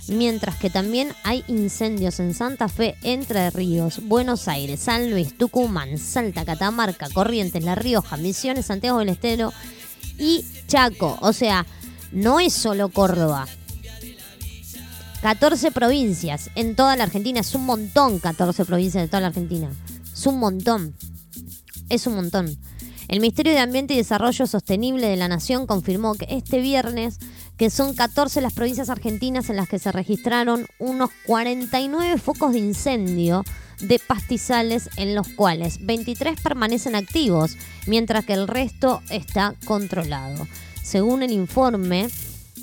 Mientras 0.08 0.58
que 0.58 0.70
también 0.70 1.14
hay 1.24 1.46
incendios 1.48 2.20
en 2.20 2.34
Santa 2.34 2.68
Fe, 2.68 2.96
Entre 3.04 3.50
Ríos, 3.52 4.02
Buenos 4.04 4.50
Aires, 4.50 4.82
San 4.82 5.10
Luis, 5.10 5.38
Tucumán, 5.38 5.98
Salta, 5.98 6.44
Catamarca, 6.44 7.08
Corrientes, 7.10 7.64
La 7.64 7.76
Rioja, 7.76 8.18
Misiones, 8.18 8.66
Santiago 8.66 9.00
del 9.00 9.10
Estero 9.10 9.54
y 10.18 10.46
Chaco. 10.68 11.18
O 11.22 11.32
sea, 11.32 11.66
no 12.12 12.42
es 12.42 12.54
solo 12.54 12.90
Córdoba. 12.90 13.48
14 15.22 15.72
provincias 15.72 16.50
en 16.56 16.76
toda 16.76 16.98
la 16.98 17.06
Argentina. 17.06 17.40
Es 17.40 17.56
un 17.56 17.66
montón 17.66 18.20
14 18.20 18.66
provincias 18.66 19.04
de 19.04 19.08
toda 19.08 19.22
la 19.22 19.28
Argentina. 19.28 19.72
Es 20.12 20.28
un 20.28 20.38
montón. 20.38 20.94
Es 21.90 22.08
un 22.08 22.16
montón. 22.16 22.58
El 23.08 23.20
Ministerio 23.20 23.52
de 23.52 23.60
Ambiente 23.60 23.94
y 23.94 23.98
Desarrollo 23.98 24.48
Sostenible 24.48 25.08
de 25.08 25.18
la 25.18 25.28
Nación 25.28 25.68
confirmó 25.68 26.16
que 26.16 26.26
este 26.30 26.62
viernes 26.62 27.20
que 27.58 27.70
son 27.70 27.94
14 27.94 28.42
las 28.42 28.54
provincias 28.54 28.90
argentinas 28.90 29.50
en 29.50 29.58
las 29.58 29.70
que 29.70 29.80
se 29.80 29.92
registraron 29.92 30.66
unos 30.80 31.12
49 31.26 32.18
focos 32.18 32.54
de 32.54 32.60
incendio 32.60 33.44
de 33.82 34.00
pastizales 34.00 34.90
en 34.98 35.16
los 35.16 35.28
cuales 35.28 35.86
23 35.86 36.40
permanecen 36.42 36.96
activos, 36.96 37.58
mientras 37.86 38.26
que 38.26 38.34
el 38.34 38.48
resto 38.48 39.02
está 39.10 39.56
controlado. 39.66 40.48
Según 40.82 41.24
el 41.24 41.32
informe 41.32 42.08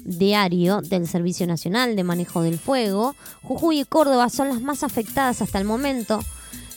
diario 0.05 0.81
del 0.81 1.07
Servicio 1.07 1.47
Nacional 1.47 1.95
de 1.95 2.05
Manejo 2.05 2.43
del 2.43 2.59
Fuego, 2.59 3.15
Jujuy 3.43 3.81
y 3.81 3.85
Córdoba 3.85 4.29
son 4.31 4.49
las 4.49 4.63
más 4.63 4.83
afectadas 4.83 5.43
hasta 5.43 5.59
el 5.59 5.65
momento, 5.65 6.21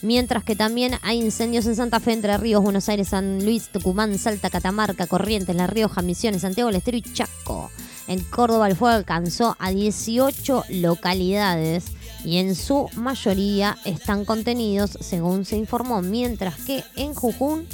mientras 0.04 0.44
que 0.44 0.54
también 0.54 0.98
hay 1.02 1.20
incendios 1.20 1.66
en 1.66 1.76
Santa 1.76 1.98
Fe, 1.98 2.12
Entre 2.12 2.36
Ríos, 2.36 2.62
Buenos 2.62 2.88
Aires, 2.88 3.08
San 3.08 3.44
Luis, 3.44 3.68
Tucumán, 3.68 4.18
Salta, 4.18 4.50
Catamarca, 4.50 5.06
Corrientes, 5.06 5.56
La 5.56 5.66
Rioja, 5.66 6.02
Misiones, 6.02 6.42
Santiago 6.42 6.68
del 6.68 6.76
Estero 6.76 6.98
y 6.98 7.02
Chaco. 7.02 7.70
En 8.06 8.20
Córdoba 8.20 8.68
el 8.68 8.76
fuego 8.76 8.94
alcanzó 8.94 9.56
a 9.58 9.70
18 9.70 10.64
localidades 10.68 11.86
y 12.22 12.36
en 12.36 12.54
su 12.54 12.88
mayoría 12.96 13.78
están 13.84 14.24
contenidos, 14.26 14.98
según 15.00 15.46
se 15.46 15.56
informó, 15.56 16.02
mientras 16.02 16.56
que 16.56 16.84
en 16.96 17.14
Jujuy, 17.14 17.66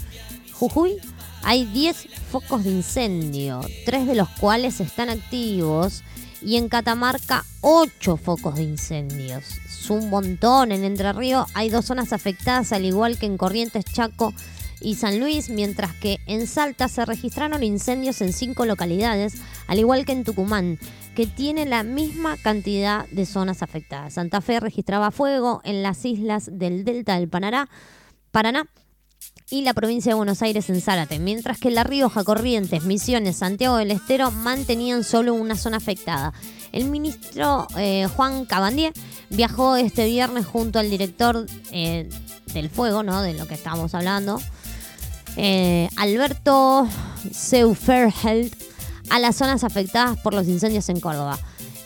Jujuy 0.53 0.97
hay 1.43 1.65
10 1.65 2.09
focos 2.31 2.63
de 2.65 2.71
incendio, 2.71 3.61
tres 3.85 4.07
de 4.07 4.15
los 4.15 4.29
cuales 4.29 4.81
están 4.81 5.11
activos, 5.11 6.03
y 6.43 6.57
en 6.57 6.69
Catamarca 6.69 7.45
8 7.61 8.17
focos 8.17 8.57
de 8.57 8.63
incendios. 8.63 9.59
Es 9.67 9.91
un 9.91 10.11
montón. 10.11 10.73
En 10.73 10.85
Entre 10.85 11.13
Ríos 11.13 11.47
hay 11.55 11.69
dos 11.69 11.87
zonas 11.87 12.13
afectadas, 12.13 12.73
al 12.73 12.85
igual 12.85 13.19
que 13.19 13.27
en 13.27 13.37
Corrientes, 13.37 13.85
Chaco 13.85 14.33
y 14.81 14.95
San 14.95 15.21
Luis, 15.21 15.51
mientras 15.51 15.93
que 15.95 16.19
en 16.27 16.47
Salta 16.47 16.89
se 16.89 17.05
registraron 17.05 17.63
incendios 17.63 18.21
en 18.21 18.33
cinco 18.33 18.65
localidades, 18.65 19.35
al 19.67 19.79
igual 19.79 20.05
que 20.05 20.13
en 20.13 20.25
Tucumán, 20.25 20.79
que 21.15 21.27
tiene 21.27 21.67
la 21.67 21.83
misma 21.83 22.37
cantidad 22.37 23.07
de 23.09 23.27
zonas 23.27 23.63
afectadas. 23.63 24.15
Santa 24.15 24.41
Fe 24.41 24.61
registraba 24.61 25.11
fuego 25.11 25.61
en 25.65 25.83
las 25.83 26.05
islas 26.05 26.49
del 26.53 26.85
Delta 26.85 27.19
del 27.19 27.29
Paraná, 27.29 27.69
Paraná 28.31 28.71
y 29.51 29.63
la 29.63 29.75
provincia 29.75 30.11
de 30.11 30.17
Buenos 30.17 30.43
Aires 30.43 30.71
en 30.71 30.81
Zárate, 30.81 31.19
mientras 31.19 31.59
que 31.59 31.71
La 31.71 31.85
Rioja, 31.85 32.25
Corrientes, 32.25 32.85
Misiones, 32.85 33.37
Santiago 33.37 33.77
del 33.77 33.91
Estero 33.91 34.31
mantenían 34.31 35.05
solo 35.05 35.35
una 35.35 35.57
zona 35.57 35.79
afectada. 35.79 36.33
El 36.73 36.85
ministro 36.85 37.67
eh, 37.77 38.07
Juan 38.15 38.45
Cabandier 38.45 38.93
viajó 39.29 39.77
este 39.77 40.07
viernes 40.07 40.47
junto 40.47 40.79
al 40.79 40.89
director 40.89 41.47
eh, 41.73 42.09
del 42.53 42.71
fuego, 42.71 43.03
¿no? 43.03 43.23
De 43.23 43.35
lo 43.35 43.47
que 43.47 43.55
estábamos 43.55 43.95
hablando, 43.95 44.41
eh, 45.37 45.89
Alberto 45.97 46.89
Seuferheld, 47.33 48.55
a 49.11 49.19
las 49.19 49.37
zonas 49.37 49.65
afectadas 49.65 50.19
por 50.21 50.35
los 50.35 50.47
incendios 50.47 50.89
en 50.89 51.01
Córdoba. 51.01 51.39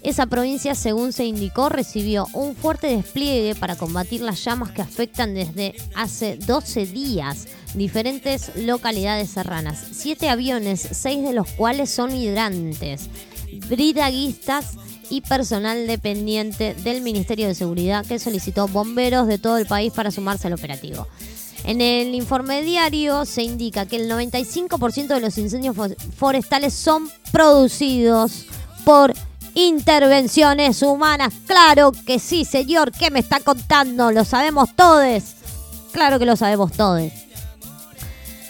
Esa 0.04 0.26
provincia, 0.26 0.74
según 0.74 1.12
se 1.14 1.24
indicó, 1.24 1.70
recibió 1.70 2.28
un 2.34 2.54
fuerte 2.54 2.88
despliegue 2.88 3.54
para 3.54 3.74
combatir 3.76 4.20
las 4.20 4.44
llamas 4.44 4.70
que 4.70 4.82
afectan 4.82 5.34
desde 5.34 5.74
hace 5.96 6.36
12 6.36 6.84
días 6.86 7.48
diferentes 7.74 8.52
localidades 8.54 9.30
serranas. 9.30 9.82
Siete 9.92 10.28
aviones, 10.28 10.86
seis 10.92 11.22
de 11.26 11.32
los 11.32 11.48
cuales 11.48 11.88
son 11.90 12.14
hidrantes, 12.14 13.08
bridaguistas 13.68 14.72
y 15.10 15.22
personal 15.22 15.86
dependiente 15.86 16.74
del 16.74 17.00
Ministerio 17.00 17.46
de 17.48 17.54
Seguridad 17.54 18.04
que 18.04 18.18
solicitó 18.18 18.68
bomberos 18.68 19.26
de 19.26 19.38
todo 19.38 19.56
el 19.58 19.66
país 19.66 19.92
para 19.92 20.10
sumarse 20.10 20.46
al 20.48 20.52
operativo. 20.52 21.08
En 21.64 21.80
el 21.80 22.14
informe 22.14 22.60
diario 22.62 23.24
se 23.24 23.42
indica 23.42 23.86
que 23.86 23.96
el 23.96 24.10
95% 24.10 25.06
de 25.08 25.20
los 25.20 25.38
incendios 25.38 25.74
fo- 25.74 25.96
forestales 26.14 26.74
son 26.74 27.08
producidos 27.32 28.44
por 28.84 29.14
intervenciones 29.54 30.82
humanas. 30.82 31.32
Claro 31.46 31.92
que 32.06 32.18
sí, 32.18 32.44
señor. 32.44 32.92
¿Qué 32.92 33.10
me 33.10 33.20
está 33.20 33.40
contando? 33.40 34.10
Lo 34.10 34.24
sabemos 34.24 34.74
todos. 34.76 35.22
Claro 35.92 36.18
que 36.18 36.26
lo 36.26 36.36
sabemos 36.36 36.72
todos. 36.72 37.10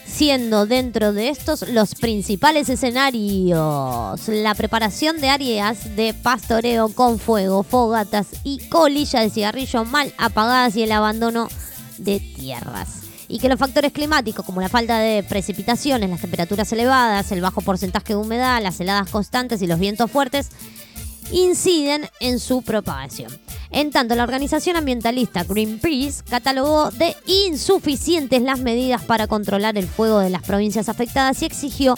siendo 0.07 0.65
dentro 0.67 1.13
de 1.13 1.29
estos 1.29 1.69
los 1.69 1.97
principales 1.97 2.69
escenarios. 2.69 4.29
La 4.29 4.55
preparación 4.55 5.21
de 5.21 5.29
áreas 5.29 5.97
de 5.97 6.15
pastoreo 6.15 6.89
con 6.89 7.19
fuego, 7.19 7.65
fogatas 7.65 8.29
y 8.45 8.61
colillas 8.69 9.25
de 9.25 9.31
cigarrillo 9.31 9.85
mal 9.85 10.15
apagadas 10.17 10.77
y 10.77 10.85
el 10.85 10.93
abandono 10.93 11.49
de 11.99 12.21
tierras. 12.21 13.01
Y 13.27 13.41
que 13.41 13.49
los 13.49 13.59
factores 13.59 13.93
climáticos 13.93 14.45
como 14.45 14.61
la 14.61 14.69
falta 14.69 14.99
de 14.99 15.25
precipitaciones, 15.25 16.09
las 16.09 16.21
temperaturas 16.21 16.71
elevadas, 16.73 17.33
el 17.33 17.41
bajo 17.41 17.63
porcentaje 17.63 18.13
de 18.13 18.21
humedad, 18.21 18.63
las 18.63 18.79
heladas 18.79 19.11
constantes 19.11 19.63
y 19.63 19.67
los 19.67 19.81
vientos 19.81 20.11
fuertes 20.11 20.51
inciden 21.33 22.09
en 22.21 22.39
su 22.39 22.63
propagación. 22.63 23.33
En 23.71 23.91
tanto, 23.91 24.15
la 24.15 24.23
organización 24.23 24.77
ambientalista 24.77 25.45
Greenpeace 25.45 26.23
catalogó 26.29 26.91
de 26.91 27.17
insuficientes 27.27 28.43
las 28.43 28.61
medidas 28.61 29.03
para 29.03 29.27
controlar 29.27 29.77
el 29.77 29.89
fuego 29.89 30.21
de 30.21 30.31
las 30.31 30.43
provincias 30.43 30.89
afectadas 30.89 31.43
y 31.43 31.47
exigió 31.47 31.97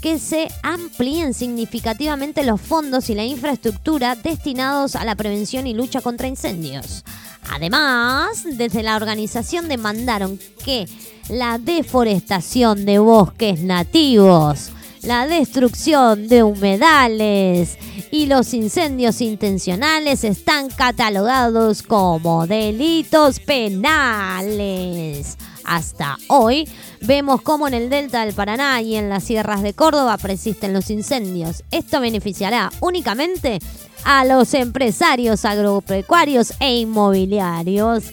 que 0.00 0.18
se 0.18 0.48
amplíen 0.62 1.34
significativamente 1.34 2.44
los 2.44 2.60
fondos 2.60 3.10
y 3.10 3.14
la 3.14 3.24
infraestructura 3.24 4.14
destinados 4.14 4.96
a 4.96 5.04
la 5.04 5.16
prevención 5.16 5.66
y 5.66 5.74
lucha 5.74 6.00
contra 6.00 6.28
incendios. 6.28 7.04
Además, 7.50 8.44
desde 8.44 8.82
la 8.82 8.96
organización 8.96 9.68
demandaron 9.68 10.38
que 10.64 10.86
la 11.28 11.58
deforestación 11.58 12.84
de 12.84 12.98
bosques 12.98 13.60
nativos, 13.60 14.70
la 15.02 15.26
destrucción 15.26 16.28
de 16.28 16.42
humedales 16.42 17.78
y 18.10 18.26
los 18.26 18.54
incendios 18.54 19.20
intencionales 19.20 20.24
están 20.24 20.68
catalogados 20.68 21.82
como 21.82 22.46
delitos 22.46 23.40
penales. 23.40 25.36
Hasta 25.64 26.16
hoy 26.28 26.68
vemos 27.02 27.42
cómo 27.42 27.68
en 27.68 27.74
el 27.74 27.90
delta 27.90 28.24
del 28.24 28.34
Paraná 28.34 28.80
y 28.80 28.96
en 28.96 29.10
las 29.10 29.24
sierras 29.24 29.62
de 29.62 29.74
Córdoba 29.74 30.16
persisten 30.16 30.72
los 30.72 30.88
incendios. 30.90 31.62
Esto 31.70 32.00
beneficiará 32.00 32.70
únicamente 32.80 33.58
a 34.04 34.24
los 34.24 34.54
empresarios 34.54 35.44
agropecuarios 35.44 36.54
e 36.60 36.78
inmobiliarios 36.78 38.04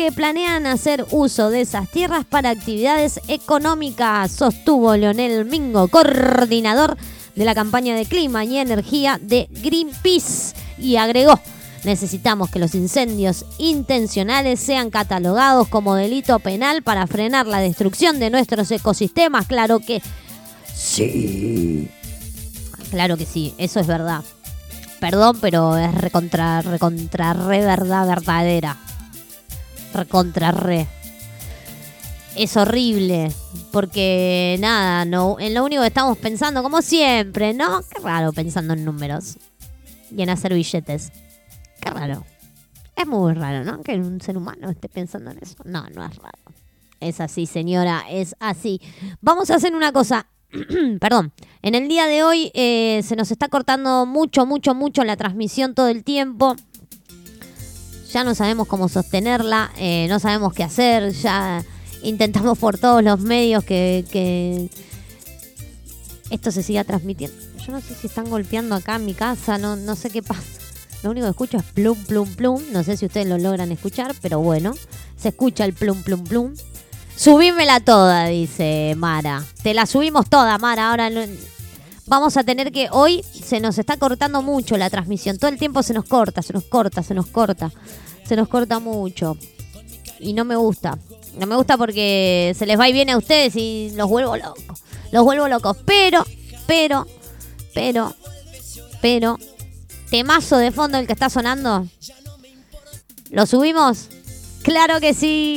que 0.00 0.12
planean 0.12 0.66
hacer 0.66 1.04
uso 1.10 1.50
de 1.50 1.60
esas 1.60 1.86
tierras 1.86 2.24
para 2.24 2.48
actividades 2.48 3.20
económicas, 3.28 4.32
sostuvo 4.32 4.96
Leonel 4.96 5.44
Mingo, 5.44 5.88
coordinador 5.88 6.96
de 7.34 7.44
la 7.44 7.54
campaña 7.54 7.94
de 7.94 8.06
clima 8.06 8.46
y 8.46 8.56
energía 8.56 9.18
de 9.20 9.46
Greenpeace, 9.50 10.54
y 10.78 10.96
agregó, 10.96 11.38
necesitamos 11.84 12.48
que 12.48 12.58
los 12.58 12.74
incendios 12.74 13.44
intencionales 13.58 14.58
sean 14.58 14.88
catalogados 14.88 15.68
como 15.68 15.94
delito 15.94 16.38
penal 16.38 16.82
para 16.82 17.06
frenar 17.06 17.46
la 17.46 17.60
destrucción 17.60 18.18
de 18.18 18.30
nuestros 18.30 18.70
ecosistemas, 18.70 19.48
claro 19.48 19.80
que 19.80 20.00
sí. 20.74 21.90
Claro 22.90 23.18
que 23.18 23.26
sí, 23.26 23.52
eso 23.58 23.80
es 23.80 23.86
verdad. 23.86 24.24
Perdón, 24.98 25.36
pero 25.42 25.76
es 25.76 25.94
recontra, 25.94 26.62
recontra, 26.62 27.34
re 27.34 27.60
verdad 27.60 28.06
verdadera. 28.06 28.78
Recontra 29.94 30.52
re. 30.52 30.86
Es 32.36 32.56
horrible, 32.56 33.32
porque 33.72 34.56
nada, 34.60 35.04
no, 35.04 35.38
en 35.40 35.52
lo 35.52 35.64
único 35.64 35.82
que 35.82 35.88
estamos 35.88 36.16
pensando, 36.16 36.62
como 36.62 36.80
siempre, 36.80 37.52
¿no? 37.54 37.82
Qué 37.82 38.00
raro 38.00 38.32
pensando 38.32 38.74
en 38.74 38.84
números 38.84 39.36
y 40.16 40.22
en 40.22 40.30
hacer 40.30 40.54
billetes. 40.54 41.12
Qué 41.80 41.90
raro. 41.90 42.24
Es 42.96 43.06
muy 43.06 43.34
raro, 43.34 43.64
¿no? 43.64 43.82
Que 43.82 43.96
un 43.96 44.20
ser 44.20 44.36
humano 44.36 44.70
esté 44.70 44.88
pensando 44.88 45.30
en 45.30 45.38
eso. 45.38 45.56
No, 45.64 45.88
no 45.90 46.04
es 46.04 46.16
raro. 46.16 46.38
Es 47.00 47.20
así, 47.20 47.46
señora, 47.46 48.04
es 48.10 48.36
así. 48.40 48.80
Vamos 49.20 49.50
a 49.50 49.56
hacer 49.56 49.74
una 49.74 49.90
cosa. 49.92 50.26
Perdón. 51.00 51.32
En 51.62 51.74
el 51.74 51.88
día 51.88 52.06
de 52.06 52.22
hoy 52.22 52.50
eh, 52.54 53.00
se 53.02 53.16
nos 53.16 53.30
está 53.30 53.48
cortando 53.48 54.04
mucho, 54.06 54.46
mucho, 54.46 54.74
mucho 54.74 55.02
la 55.04 55.16
transmisión 55.16 55.74
todo 55.74 55.88
el 55.88 56.04
tiempo. 56.04 56.56
Ya 58.12 58.24
no 58.24 58.34
sabemos 58.34 58.66
cómo 58.66 58.88
sostenerla, 58.88 59.70
eh, 59.76 60.06
no 60.08 60.18
sabemos 60.18 60.52
qué 60.52 60.64
hacer, 60.64 61.12
ya 61.12 61.64
intentamos 62.02 62.58
por 62.58 62.78
todos 62.78 63.04
los 63.04 63.20
medios 63.20 63.62
que, 63.62 64.68
esto 66.30 66.50
se 66.50 66.62
siga 66.62 66.84
transmitiendo. 66.84 67.36
Yo 67.64 67.72
no 67.72 67.80
sé 67.80 67.94
si 67.94 68.06
están 68.06 68.28
golpeando 68.30 68.74
acá 68.74 68.96
en 68.96 69.04
mi 69.04 69.14
casa, 69.14 69.58
no, 69.58 69.76
no 69.76 69.96
sé 69.96 70.10
qué 70.10 70.22
pasa. 70.22 70.42
Lo 71.02 71.10
único 71.10 71.26
que 71.26 71.30
escucho 71.30 71.56
es 71.56 71.64
plum, 71.64 71.96
plum, 72.04 72.28
plum. 72.34 72.62
No 72.72 72.82
sé 72.82 72.96
si 72.96 73.06
ustedes 73.06 73.26
lo 73.26 73.38
logran 73.38 73.72
escuchar, 73.72 74.14
pero 74.20 74.40
bueno, 74.40 74.74
se 75.16 75.28
escucha 75.28 75.64
el 75.64 75.72
plum, 75.72 76.02
plum, 76.02 76.24
plum. 76.24 76.54
Subímela 77.16 77.80
toda, 77.80 78.26
dice 78.26 78.94
Mara. 78.96 79.44
Te 79.62 79.74
la 79.74 79.86
subimos 79.86 80.28
toda, 80.28 80.58
Mara. 80.58 80.90
Ahora 80.90 81.10
vamos 82.10 82.36
a 82.36 82.42
tener 82.42 82.72
que. 82.72 82.88
Hoy 82.90 83.22
se 83.22 83.60
nos 83.60 83.78
está 83.78 83.96
cortando 83.96 84.42
mucho 84.42 84.76
la 84.76 84.90
transmisión. 84.90 85.38
Todo 85.38 85.48
el 85.48 85.58
tiempo 85.58 85.82
se 85.82 85.94
nos 85.94 86.04
corta, 86.04 86.42
se 86.42 86.52
nos 86.52 86.64
corta, 86.64 87.02
se 87.02 87.14
nos 87.14 87.26
corta. 87.26 87.70
Se 88.26 88.36
nos 88.36 88.48
corta 88.48 88.80
mucho. 88.80 89.38
Y 90.18 90.34
no 90.34 90.44
me 90.44 90.56
gusta. 90.56 90.98
No 91.38 91.46
me 91.46 91.56
gusta 91.56 91.78
porque 91.78 92.52
se 92.58 92.66
les 92.66 92.78
va 92.78 92.88
y 92.88 92.92
viene 92.92 93.12
a 93.12 93.18
ustedes 93.18 93.54
y 93.56 93.92
los 93.94 94.08
vuelvo 94.08 94.36
locos. 94.36 94.82
Los 95.12 95.24
vuelvo 95.24 95.48
locos. 95.48 95.76
Pero, 95.86 96.24
pero, 96.66 97.06
pero, 97.72 98.14
pero. 99.00 99.38
Temazo 100.10 100.58
de 100.58 100.72
fondo 100.72 100.98
el 100.98 101.06
que 101.06 101.12
está 101.12 101.30
sonando. 101.30 101.86
¿Lo 103.30 103.46
subimos? 103.46 104.08
Claro 104.64 104.98
que 104.98 105.14
sí. 105.14 105.56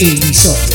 Escuchando 0.00 0.73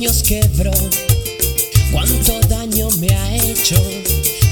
sueños 0.00 0.22
quebró. 0.22 0.72
Cuánto 1.92 2.40
daño 2.48 2.88
me 3.00 3.08
ha 3.14 3.36
hecho, 3.36 3.76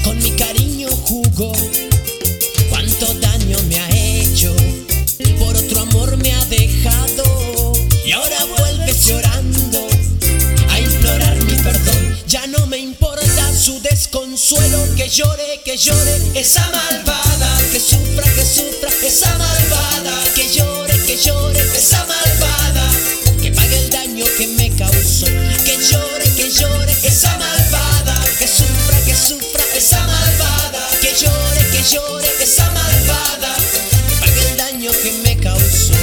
con 0.03 0.15
mi 0.21 0.29
cariño 0.31 0.89
jugó. 1.05 1.51
Cuánto 2.69 3.11
daño 3.15 3.57
me 3.67 3.79
ha 3.79 3.89
hecho, 3.89 4.55
por 5.39 5.55
otro 5.55 5.79
amor 5.81 6.17
me 6.17 6.33
ha 6.33 6.45
dejado. 6.45 7.73
Y 8.05 8.11
ahora 8.11 8.45
vuelves 8.59 9.07
llorando 9.07 9.87
a 10.69 10.79
implorar 10.79 11.43
mi 11.43 11.55
perdón. 11.55 12.17
Ya 12.27 12.45
no 12.45 12.67
me 12.67 12.77
importa 12.77 13.51
su 13.55 13.81
desconsuelo, 13.81 14.95
que 14.95 15.09
llore, 15.09 15.61
que 15.65 15.77
llore 15.77 16.15
esa 16.35 16.69
malvada, 16.69 17.59
que 17.71 17.79
sufra, 17.79 18.31
que 18.35 18.45
sufra 18.45 18.91
esa 19.03 19.35
malvada, 19.35 20.23
que 20.35 20.47
llore, 20.53 20.93
que 21.07 21.17
llore 21.17 21.59
esa 21.75 21.97
malvada, 22.05 22.18
Que 25.79 25.85
llore, 25.95 26.25
que 26.35 26.49
llore 26.49 26.93
esa 27.03 27.37
malvada, 27.37 28.21
que 28.37 28.45
sufra, 28.45 28.99
que 29.05 29.15
sufra 29.15 29.63
esa 29.73 30.05
malvada, 30.05 30.85
que 30.99 31.13
llore, 31.15 31.69
que 31.71 31.81
llore 31.81 32.27
esa 32.41 32.69
malvada, 32.71 33.55
que 33.71 33.79
pague 34.19 34.49
el 34.49 34.57
daño 34.57 34.91
que 34.91 35.13
me 35.23 35.37
causó. 35.37 35.93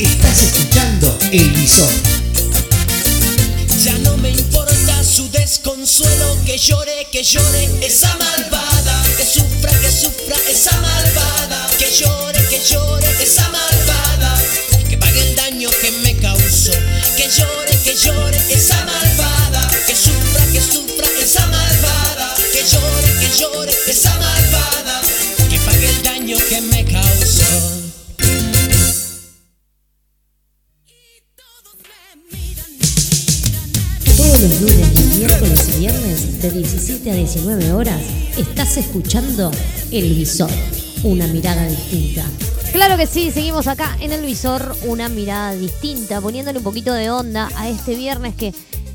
Estás 0.00 0.42
escuchando 0.42 1.16
Elison. 1.30 2.02
Ya 3.84 3.96
no 3.98 4.16
me 4.16 4.30
importa 4.30 5.04
su 5.04 5.30
desconsuelo, 5.30 6.36
que 6.44 6.58
llore, 6.58 7.06
que 7.12 7.22
llore 7.22 7.70
esa 7.82 8.12
malvada, 8.16 9.04
que 9.16 9.24
sufra, 9.24 9.70
que 9.78 9.92
sufra 9.92 10.36
esa 10.50 10.72
malvada, 10.80 11.70
que 11.78 11.88
llore 11.92 12.37
llore 12.70 13.08
esa 13.22 13.48
malvada, 13.48 14.42
que 14.88 14.98
pague 14.98 15.20
el 15.30 15.36
daño 15.36 15.70
que 15.80 15.90
me 16.02 16.16
causó, 16.16 16.72
que 17.16 17.28
llore, 17.28 17.78
que 17.84 17.94
llore 17.94 18.38
esa 18.50 18.84
malvada, 18.84 19.70
que 19.86 19.94
sufra, 19.94 20.44
que 20.52 20.60
sufra 20.60 21.06
esa 21.22 21.46
malvada, 21.46 22.34
que 22.52 22.62
llore, 22.62 23.10
que 23.20 23.38
llore 23.38 23.72
esa 23.86 24.14
malvada, 24.18 25.00
que 25.48 25.58
pague 25.60 25.88
el 25.88 26.02
daño 26.02 26.36
que 26.48 26.60
me 26.60 26.84
causó. 26.84 27.44
Todos 34.16 34.40
los 34.40 34.60
lunes, 34.60 35.16
miércoles 35.16 35.60
y 35.74 35.80
viernes 35.80 36.42
de 36.42 36.50
17 36.50 37.10
a 37.10 37.14
19 37.14 37.72
horas 37.72 38.02
estás 38.36 38.76
escuchando 38.76 39.50
El 39.90 40.14
Visor, 40.14 40.50
una 41.02 41.26
mirada 41.28 41.66
distinta. 41.66 42.26
Claro 42.72 42.96
que 42.96 43.06
sí, 43.06 43.30
seguimos 43.30 43.66
acá 43.66 43.96
en 44.00 44.12
El 44.12 44.24
Visor, 44.24 44.76
una 44.86 45.08
mirada 45.08 45.52
distinta, 45.52 46.20
poniéndole 46.20 46.58
un 46.58 46.64
poquito 46.64 46.92
de 46.92 47.10
onda 47.10 47.48
a 47.56 47.68
este 47.68 47.94
viernes 47.96 48.34
que 48.34 48.48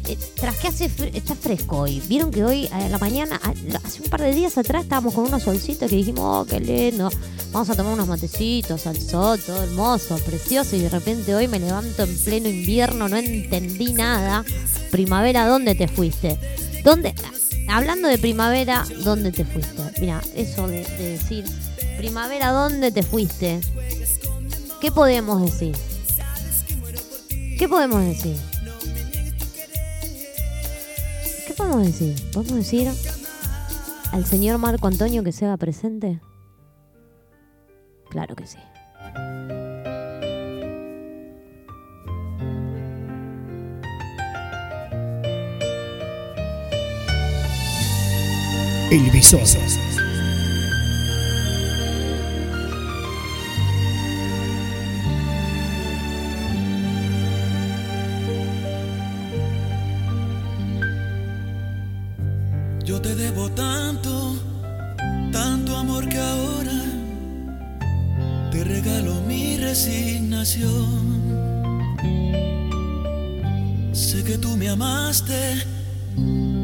eh, 0.08 0.18
tras 0.36 0.56
que 0.58 0.68
hace 0.68 0.90
fre- 0.90 1.12
está 1.14 1.36
fresco 1.36 1.80
hoy. 1.80 2.02
Vieron 2.08 2.32
que 2.32 2.44
hoy 2.46 2.70
a 2.72 2.88
la 2.88 2.98
mañana, 2.98 3.40
hace 3.84 4.02
un 4.02 4.10
par 4.10 4.22
de 4.22 4.34
días 4.34 4.58
atrás 4.58 4.84
estábamos 4.84 5.14
con 5.14 5.26
unos 5.26 5.44
solcitos 5.44 5.90
que 5.90 5.96
dijimos, 5.98 6.24
oh, 6.24 6.46
qué 6.46 6.60
lindo, 6.60 7.10
vamos 7.52 7.70
a 7.70 7.76
tomar 7.76 7.94
unos 7.94 8.08
matecitos 8.08 8.86
al 8.88 8.98
sol, 9.02 9.40
todo 9.46 9.64
hermoso, 9.64 10.18
precioso, 10.26 10.76
y 10.76 10.80
de 10.82 10.90
repente 10.90 11.36
hoy 11.36 11.48
me 11.48 11.60
levanto 11.60 12.04
en 12.04 12.18
pleno 12.20 12.48
invierno, 12.50 13.10
no 13.10 13.18
entendí 13.18 13.94
nada. 13.94 14.46
Primavera, 14.92 15.48
¿dónde 15.48 15.76
te 15.76 15.88
fuiste? 15.88 16.38
¿Dónde? 16.84 17.16
Hablando 17.70 18.08
de 18.08 18.18
primavera, 18.18 18.86
¿dónde 19.04 19.32
te 19.32 19.46
fuiste? 19.46 19.82
Mira, 20.00 20.22
eso 20.36 20.68
de 20.68 20.84
decir, 20.98 21.46
primavera, 21.97 22.51
¿dónde 22.51 22.91
te 22.91 23.03
fuiste? 23.03 23.60
¿Qué 24.82 24.91
podemos 24.91 25.41
decir? 25.41 25.75
¿Qué 27.58 27.67
podemos 27.69 28.01
decir? 28.01 28.36
¿Qué 31.47 31.53
podemos 31.53 31.86
decir? 31.86 32.15
¿Podemos 32.32 32.58
decir 32.58 32.91
al 34.12 34.25
señor 34.25 34.58
Marco 34.58 34.88
Antonio 34.88 35.23
que 35.23 35.32
se 35.32 35.45
haga 35.45 35.58
presente? 35.58 36.19
Claro 38.10 38.36
que 38.36 38.45
sí. 38.47 38.58
El. 48.91 49.92
Debo 63.24 63.50
tanto, 63.52 64.36
tanto 65.32 65.78
amor 65.78 66.10
que 66.10 66.18
ahora 66.18 66.80
te 68.52 68.64
regalo 68.66 69.22
mi 69.22 69.56
resignación. 69.56 71.14
Sé 73.94 74.24
que 74.26 74.38
tú 74.38 74.58
me 74.58 74.68
amaste, 74.68 75.42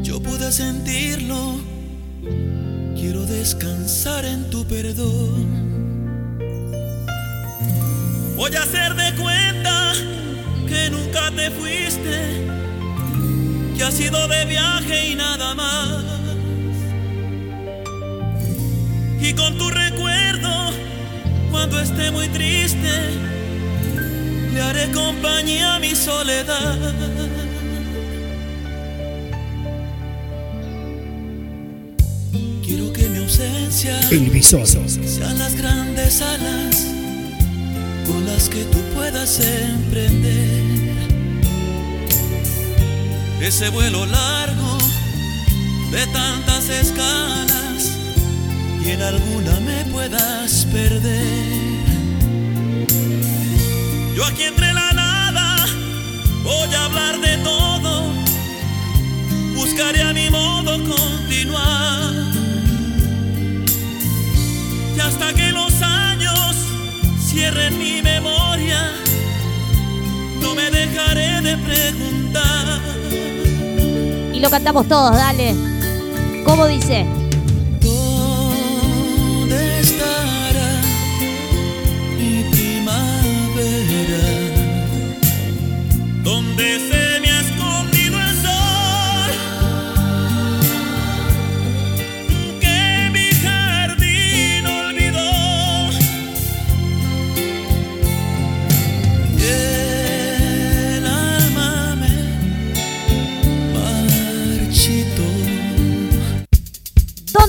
yo 0.02 0.20
pude 0.20 0.52
sentirlo. 0.52 1.40
Quiero 2.94 3.24
descansar 3.24 4.26
en 4.26 4.50
tu 4.50 4.66
perdón. 4.66 5.46
Voy 8.36 8.54
a 8.54 8.62
hacer 8.62 8.94
de 9.02 9.14
cuenta 9.22 9.92
que 10.68 10.90
nunca 10.90 11.30
te 11.34 11.50
fuiste 11.50 12.18
que 13.76 13.82
has 13.82 13.98
ido 13.98 14.28
de 14.28 14.44
viaje 14.44 15.10
y 15.12 15.14
nada 15.14 15.54
más. 15.54 16.19
Y 19.22 19.34
con 19.34 19.56
tu 19.58 19.68
recuerdo, 19.68 20.72
cuando 21.50 21.80
esté 21.80 22.10
muy 22.10 22.28
triste, 22.28 22.90
le 24.54 24.60
haré 24.60 24.90
compañía 24.92 25.74
a 25.74 25.78
mi 25.78 25.94
soledad. 25.94 26.78
Quiero 32.64 32.92
que 32.92 33.08
mi 33.08 33.18
ausencia 33.18 34.00
El 34.10 34.42
sean 34.42 35.38
las 35.38 35.54
grandes 35.54 36.22
alas 36.22 36.86
con 38.06 38.24
las 38.26 38.48
que 38.48 38.64
tú 38.64 38.78
puedas 38.94 39.40
emprender 39.40 40.70
ese 43.40 43.68
vuelo 43.70 44.06
largo 44.06 44.78
de 45.90 46.06
tantas 46.08 46.68
escalas 46.68 47.59
en 48.92 49.02
alguna 49.02 49.60
me 49.60 49.84
puedas 49.92 50.66
perder. 50.66 51.22
Yo 54.16 54.24
aquí 54.24 54.42
entre 54.44 54.72
la 54.72 54.92
nada 54.92 55.66
voy 56.42 56.74
a 56.74 56.84
hablar 56.86 57.20
de 57.20 57.36
todo, 57.38 58.12
buscaré 59.54 60.02
a 60.02 60.12
mi 60.12 60.28
modo 60.30 60.72
continuar. 60.72 62.14
Y 64.96 65.00
hasta 65.00 65.32
que 65.34 65.52
los 65.52 65.80
años 65.82 66.56
cierren 67.20 67.78
mi 67.78 68.02
memoria, 68.02 68.92
no 70.42 70.54
me 70.54 70.70
dejaré 70.70 71.40
de 71.42 71.56
preguntar. 71.58 72.80
Y 74.34 74.40
lo 74.40 74.50
cantamos 74.50 74.88
todos, 74.88 75.14
dale. 75.14 75.54
¿Cómo 76.44 76.66
dice? 76.66 77.19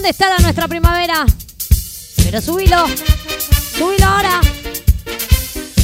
¿Dónde 0.01 0.13
estará 0.13 0.39
nuestra 0.39 0.67
primavera? 0.67 1.27
Pero 2.23 2.41
subilo. 2.41 2.87
Subilo 3.77 4.03
ahora. 4.03 4.41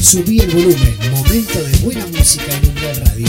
Subí 0.02 0.40
el 0.40 0.50
volumen. 0.50 0.98
Momento 1.12 1.62
de 1.62 1.78
buena 1.78 2.08
música 2.08 2.52
en 2.52 2.68
Umbral 2.68 2.96
Radio. 3.06 3.28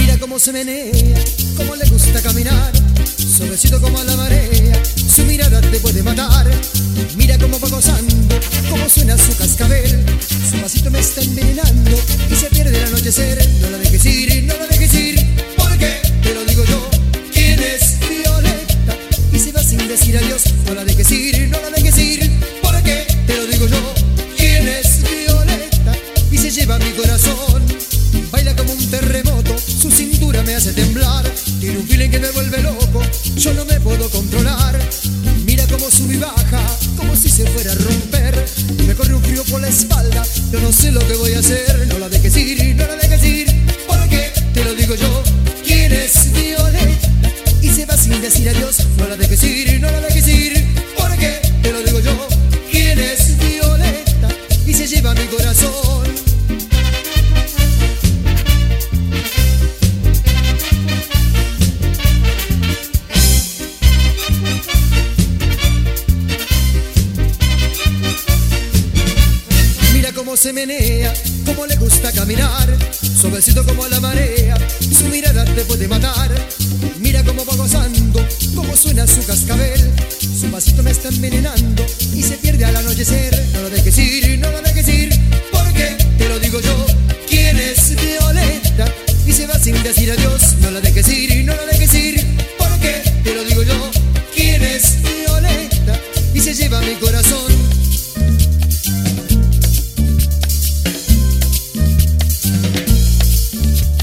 Mira 0.00 0.18
cómo 0.18 0.38
se 0.38 0.52
menea, 0.54 1.22
cómo 1.58 1.76
le 1.76 1.86
gusta 1.90 2.22
caminar, 2.22 2.72
suavecito 3.36 3.78
como 3.82 4.02
la 4.02 4.16
marea, 4.16 4.82
su 5.14 5.22
mirada 5.24 5.60
te 5.60 5.78
puede 5.80 6.02
matar. 6.02 6.50
Mira 7.16 7.36
cómo 7.38 7.60
va 7.60 7.68
gozando, 7.68 8.40
cómo 8.70 8.88
suena 8.88 9.18
su 9.18 9.36
cascabel, 9.36 10.06
su 10.50 10.58
pasito 10.58 10.90
me 10.90 11.00
está 11.00 11.20
envenenando 11.20 11.98
y 12.30 12.34
se 12.34 12.46
pierde 12.46 12.78
el 12.78 12.86
anochecer. 12.86 13.46
No 13.60 13.70
la 13.70 13.78
dejes 13.78 14.06
ir, 14.06 14.44
no 14.44 14.54
la 14.56 14.66
dejes 14.68 14.94
ir, 14.94 15.26
porque 15.56 16.00
te 16.22 16.34
lo 16.34 16.44
digo 16.46 16.64
yo, 16.64 16.88
¿quién 17.30 17.60
es 17.60 17.98
Violeta? 18.08 18.96
Y 19.32 19.38
se 19.38 19.52
va 19.52 19.62
sin 19.62 19.86
decir 19.86 20.16
adiós, 20.16 20.42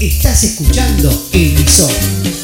Estás 0.00 0.44
escuchando 0.44 1.10
El 1.32 1.50
Visor. 1.52 2.43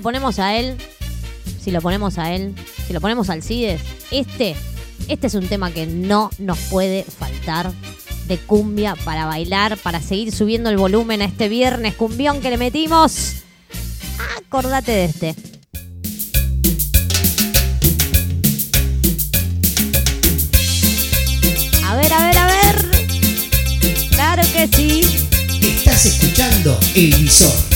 lo 0.00 0.04
ponemos 0.04 0.38
a 0.38 0.56
él, 0.56 0.78
si 1.62 1.70
lo 1.70 1.82
ponemos 1.82 2.16
a 2.16 2.32
él, 2.34 2.54
si 2.86 2.94
lo 2.94 3.02
ponemos 3.02 3.28
al 3.28 3.42
CIDES, 3.42 3.82
este, 4.10 4.56
este 5.08 5.26
es 5.26 5.34
un 5.34 5.46
tema 5.46 5.72
que 5.72 5.86
no 5.86 6.30
nos 6.38 6.58
puede 6.70 7.04
faltar 7.04 7.70
de 8.26 8.38
cumbia 8.38 8.96
para 9.04 9.26
bailar, 9.26 9.76
para 9.76 10.00
seguir 10.00 10.32
subiendo 10.32 10.70
el 10.70 10.78
volumen 10.78 11.20
a 11.20 11.26
este 11.26 11.50
viernes 11.50 11.96
cumbión 11.96 12.40
que 12.40 12.48
le 12.48 12.56
metimos. 12.56 13.42
Acordate 14.38 14.90
de 14.90 15.04
este. 15.04 15.34
A 21.84 21.94
ver, 21.96 22.10
a 22.10 22.26
ver, 22.26 22.38
a 22.38 22.46
ver. 22.46 22.90
Claro 24.12 24.42
que 24.54 24.66
sí. 24.66 25.02
Estás 25.60 26.06
escuchando 26.06 26.80
Evisor. 26.94 27.69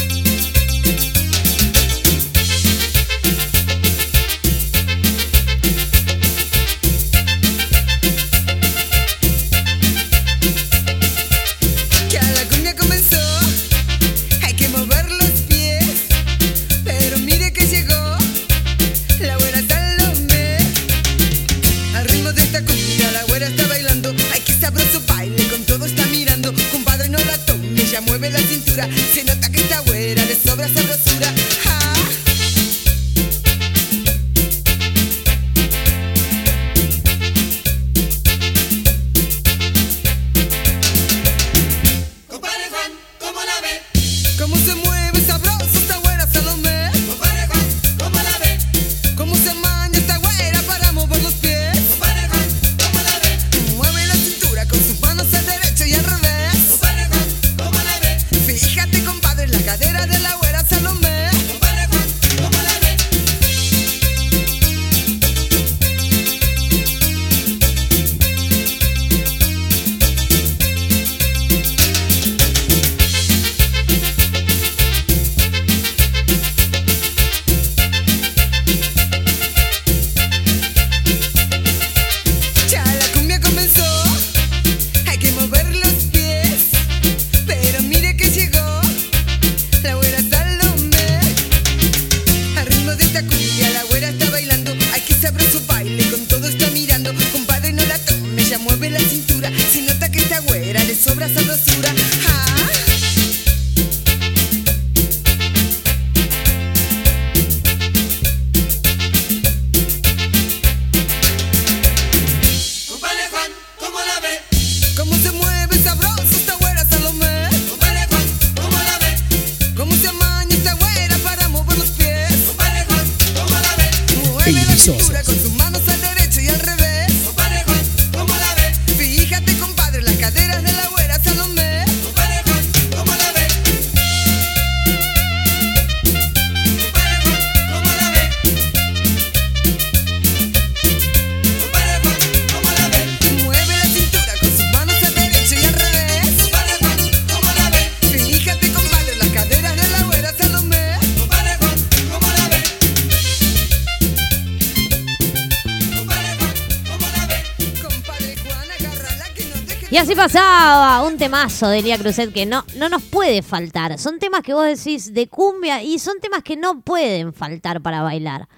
pasaba? 160.25 161.03
Un 161.03 161.19
temazo 161.19 161.69
de 161.69 161.83
Lía 161.83 161.99
Cruzet 161.99 162.33
que 162.33 162.47
no, 162.47 162.65
no 162.77 162.89
nos 162.89 163.03
puede 163.03 163.43
faltar. 163.43 163.99
Son 163.99 164.19
temas 164.19 164.41
que 164.41 164.55
vos 164.55 164.65
decís 164.65 165.13
de 165.13 165.29
cumbia 165.29 165.83
y 165.83 165.99
son 165.99 166.19
temas 166.19 166.43
que 166.43 166.57
no 166.57 166.81
pueden 166.81 167.35
faltar 167.35 167.83
para 167.83 168.01
bailar. 168.01 168.49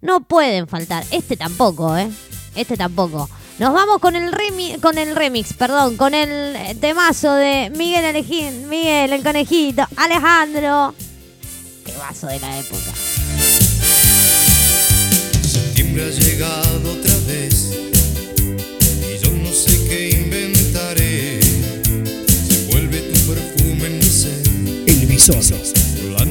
No 0.00 0.20
pueden 0.20 0.68
faltar. 0.68 1.04
Este 1.10 1.36
tampoco, 1.36 1.96
¿eh? 1.96 2.08
Este 2.54 2.76
tampoco. 2.76 3.28
Nos 3.58 3.74
vamos 3.74 3.98
con 3.98 4.14
el, 4.14 4.30
con 4.80 4.98
el 4.98 5.16
remix, 5.16 5.52
perdón, 5.54 5.96
con 5.96 6.14
el 6.14 6.54
eh, 6.54 6.76
temazo 6.80 7.34
de 7.34 7.72
Miguel 7.76 8.24
Miguel 8.68 9.12
el 9.12 9.24
Conejito, 9.24 9.82
Alejandro. 9.96 10.94
Temazo 11.84 12.28
de 12.28 12.38
la 12.38 12.58
época. 12.60 12.92
Septiembre 15.42 16.04
ha 16.04 16.10
llegado 16.10 16.92
otra 16.92 17.14
vez 17.26 17.72
y 18.38 19.24
yo 19.24 19.32
no 19.32 19.52
sé 19.52 19.88
qué 19.88 20.25
emisor. 25.16 25.42
La 26.12 26.24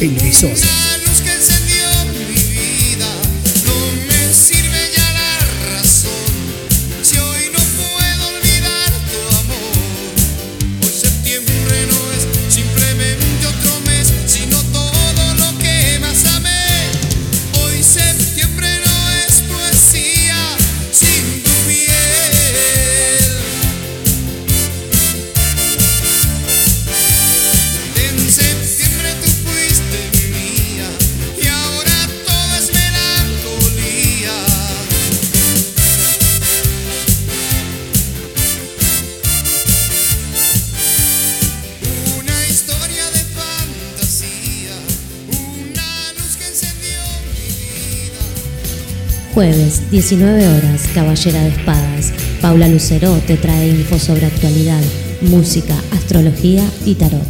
El 0.00 0.16
emisor. 0.16 0.89
Jueves, 49.40 49.90
19 49.90 50.48
horas, 50.48 50.82
Caballera 50.92 51.40
de 51.42 51.48
Espadas. 51.48 52.12
Paula 52.42 52.68
Lucero 52.68 53.10
te 53.26 53.38
trae 53.38 53.70
info 53.70 53.98
sobre 53.98 54.26
actualidad, 54.26 54.82
música, 55.22 55.74
astrología 55.92 56.62
y 56.84 56.94
tarot. 56.94 57.26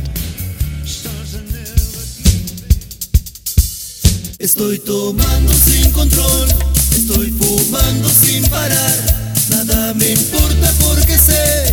Estoy 4.40 4.80
tomando 4.80 5.52
sin 5.52 5.88
control, 5.92 6.48
estoy 6.96 7.30
fumando 7.30 8.08
sin 8.08 8.44
parar. 8.46 9.30
Nada 9.50 9.94
me 9.94 10.10
importa 10.10 10.72
porque 10.80 11.16
sé 11.16 11.72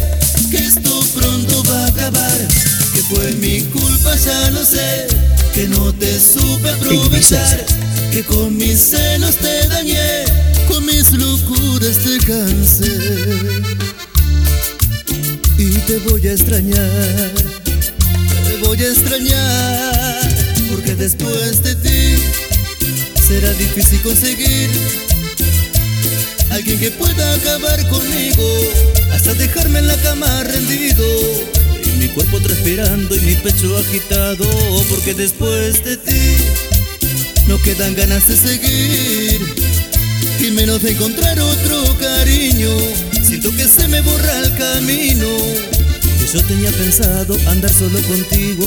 que 0.52 0.58
esto 0.58 1.04
pronto 1.16 1.64
va 1.64 1.86
a 1.86 1.88
acabar. 1.88 2.48
Que 2.94 3.02
fue 3.02 3.32
mi 3.42 3.62
culpa, 3.62 4.16
ya 4.16 4.52
lo 4.52 4.64
sé. 4.64 5.08
Que 5.56 5.68
no 5.68 5.92
te 5.94 6.20
supe 6.20 6.70
aprovechar. 6.70 7.87
Que 8.12 8.24
con 8.24 8.58
mis 8.58 8.80
celos 8.80 9.36
te 9.36 9.68
dañé. 9.68 10.26
Con 10.68 10.86
mis 10.86 11.12
locuras 11.12 11.98
te 11.98 12.18
cansé. 12.26 12.92
Y 15.58 15.70
te 15.88 15.98
voy 16.10 16.28
a 16.28 16.32
extrañar. 16.32 17.32
Te 17.64 18.58
voy 18.66 18.82
a 18.82 18.88
extrañar. 18.88 20.30
Porque 20.70 20.96
después 20.96 21.64
de 21.64 21.76
ti 21.76 22.24
será 23.28 23.52
difícil 23.54 24.02
conseguir 24.02 24.70
alguien 26.52 26.80
que 26.80 26.92
pueda 26.92 27.34
acabar 27.34 27.88
conmigo 27.90 28.48
hasta 29.12 29.34
dejarme 29.34 29.80
en 29.80 29.88
la 29.88 29.98
cama 29.98 30.44
rendido 30.44 31.06
mi 32.00 32.08
cuerpo 32.10 32.40
transpirando 32.40 33.16
y 33.16 33.20
mi 33.22 33.36
pecho 33.36 33.76
agitado 33.78 34.46
porque 34.90 35.14
después 35.14 35.84
de 35.84 35.98
ti 35.98 36.36
no 37.48 37.58
quedan 37.62 37.96
ganas 37.96 38.28
de 38.28 38.36
seguir 38.36 39.42
y 40.40 40.52
menos 40.52 40.82
de 40.82 40.92
encontrar 40.92 41.40
otro 41.40 41.98
cariño. 42.00 42.70
Siento 43.24 43.52
que 43.56 43.66
se 43.66 43.88
me 43.88 44.02
borra 44.02 44.40
el 44.40 44.54
camino. 44.56 45.28
Yo 46.34 46.44
tenía 46.44 46.72
pensado 46.72 47.38
andar 47.48 47.72
solo 47.72 48.00
contigo 48.02 48.66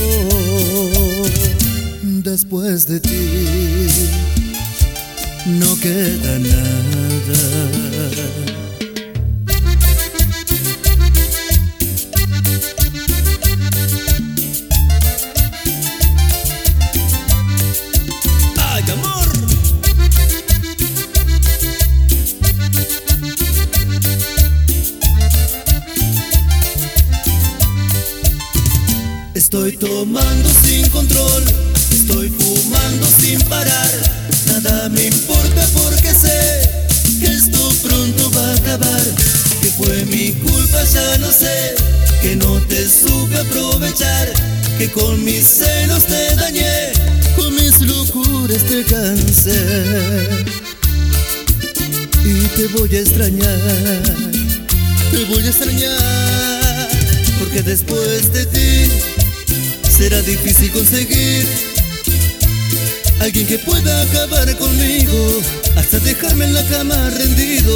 después 2.03 2.87
de 2.87 3.01
ti. 3.01 3.89
No 5.47 5.79
queda 5.81 6.39
nada. 6.39 7.51
Estoy 29.71 29.89
tomando 29.89 30.49
sin 30.65 30.89
control, 30.89 31.45
estoy 31.93 32.29
fumando 32.29 33.07
sin 33.21 33.41
parar. 33.43 33.89
Nada 34.47 34.89
me 34.89 35.07
importa 35.07 35.65
porque 35.75 36.13
sé 36.13 36.89
que 37.21 37.27
esto 37.27 37.71
pronto 37.81 38.33
va 38.33 38.51
a 38.51 38.55
acabar. 38.55 39.03
Que 39.63 39.69
fue 39.69 40.05
mi 40.07 40.33
culpa, 40.33 40.83
ya 40.93 41.19
no 41.19 41.31
sé. 41.31 41.77
Que 42.21 42.35
no 42.35 42.61
te 42.67 42.85
supe 42.89 43.37
aprovechar. 43.39 44.33
Que 44.77 44.91
con 44.91 45.23
mis 45.25 45.47
celos 45.47 46.05
te 46.05 46.35
dañé. 46.35 46.93
Con 47.37 47.55
mis 47.55 47.81
locuras 47.81 48.65
te 48.65 48.85
cansé. 48.87 49.63
Y 52.25 52.49
te 52.57 52.67
voy 52.77 52.97
a 52.97 53.01
extrañar. 53.01 54.03
Te 55.13 55.25
voy 55.27 55.45
a 55.45 55.49
extrañar. 55.49 56.89
Porque 57.39 57.63
después 57.63 58.33
de 58.33 58.47
ti 58.47 59.10
será 60.01 60.23
difícil 60.23 60.71
conseguir 60.71 61.47
alguien 63.21 63.47
que 63.47 63.59
pueda 63.59 64.01
acabar 64.01 64.57
conmigo 64.57 65.43
hasta 65.77 65.99
dejarme 65.99 66.47
en 66.47 66.55
la 66.55 66.65
cama 66.69 66.97
rendido. 67.11 67.75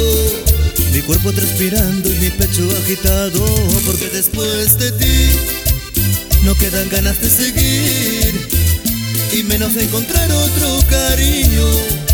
Mi 0.91 1.01
cuerpo 1.01 1.31
transpirando 1.31 2.09
y 2.09 2.15
mi 2.15 2.31
pecho 2.31 2.67
agitado. 2.81 3.45
Porque 3.85 4.09
después 4.09 4.79
de 4.79 4.91
ti 4.93 5.17
no 6.43 6.55
quedan 6.55 6.89
ganas 6.89 7.21
de 7.21 7.29
seguir 7.29 8.33
y 9.31 9.43
menos 9.43 9.75
de 9.75 9.83
encontrar 9.83 10.31
otro 10.31 10.79
cariño. 10.89 11.67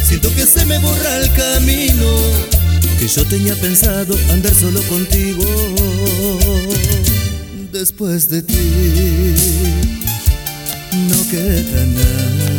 Siento 0.03 0.27
que 0.35 0.45
se 0.45 0.65
me 0.65 0.77
borra 0.79 1.19
el 1.19 1.31
camino, 1.35 2.11
que 2.99 3.07
yo 3.07 3.23
tenía 3.23 3.55
pensado 3.55 4.13
andar 4.29 4.53
solo 4.53 4.81
contigo. 4.83 5.45
Después 7.71 8.27
de 8.27 8.41
ti 8.41 9.80
queda 11.31 11.85
nada. 11.85 12.51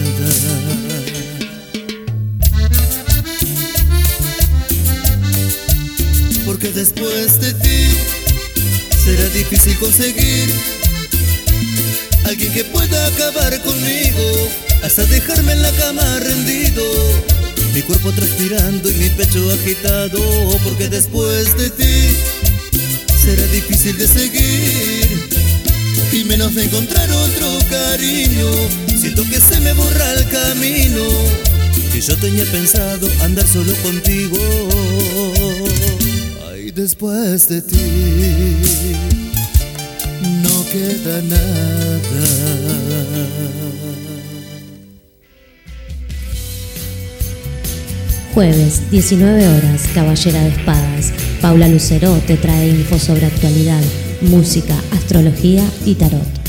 Porque 6.47 6.69
después 6.69 7.39
de 7.41 7.53
ti 7.53 7.87
será 9.05 9.29
difícil 9.31 9.79
conseguir 9.79 10.49
Alguien 12.25 12.53
que 12.53 12.65
pueda 12.65 13.07
acabar 13.09 13.61
conmigo 13.63 14.49
hasta 14.83 15.05
dejarme 15.05 15.53
en 15.53 15.63
la 15.63 15.71
cama 15.73 16.21
rendido. 16.21 16.85
Mi 17.75 17.83
cuerpo 17.83 18.11
transpirando 18.13 18.89
y 18.89 18.95
mi 18.95 19.11
pecho 19.11 19.51
agitado. 19.53 20.21
Porque 20.65 20.89
después 20.89 21.57
de 21.59 21.69
ti 21.71 22.17
será 23.23 23.45
difícil 23.49 23.99
de 23.99 24.09
seguir. 24.09 25.42
Y 26.13 26.25
menos 26.25 26.55
de 26.55 26.65
encontrar 26.65 27.11
otro 27.11 27.59
cariño. 27.71 28.47
Siento 28.97 29.23
que 29.31 29.41
se 29.41 29.59
me 29.61 29.73
borra 29.73 30.13
el 30.13 30.29
camino. 30.29 31.05
Que 31.91 32.01
yo 32.01 32.17
tenía 32.17 32.45
pensado 32.45 33.09
andar 33.23 33.47
solo 33.47 33.73
contigo. 33.77 34.37
Ay, 36.51 36.71
después 36.71 37.49
de 37.49 37.63
ti 37.63 37.77
no 40.43 40.65
queda 40.71 41.23
nada. 41.23 41.83
Jueves, 48.35 48.91
19 48.91 49.47
horas, 49.47 49.83
Caballera 49.95 50.43
de 50.43 50.49
Espadas. 50.49 51.13
Paula 51.43 51.69
Lucero 51.69 52.19
te 52.27 52.37
trae 52.37 52.69
info 52.69 52.99
sobre 52.99 53.27
actualidad, 53.27 53.83
música, 54.23 54.75
astrología 54.93 55.65
y 55.85 55.95
tarot. 55.95 56.43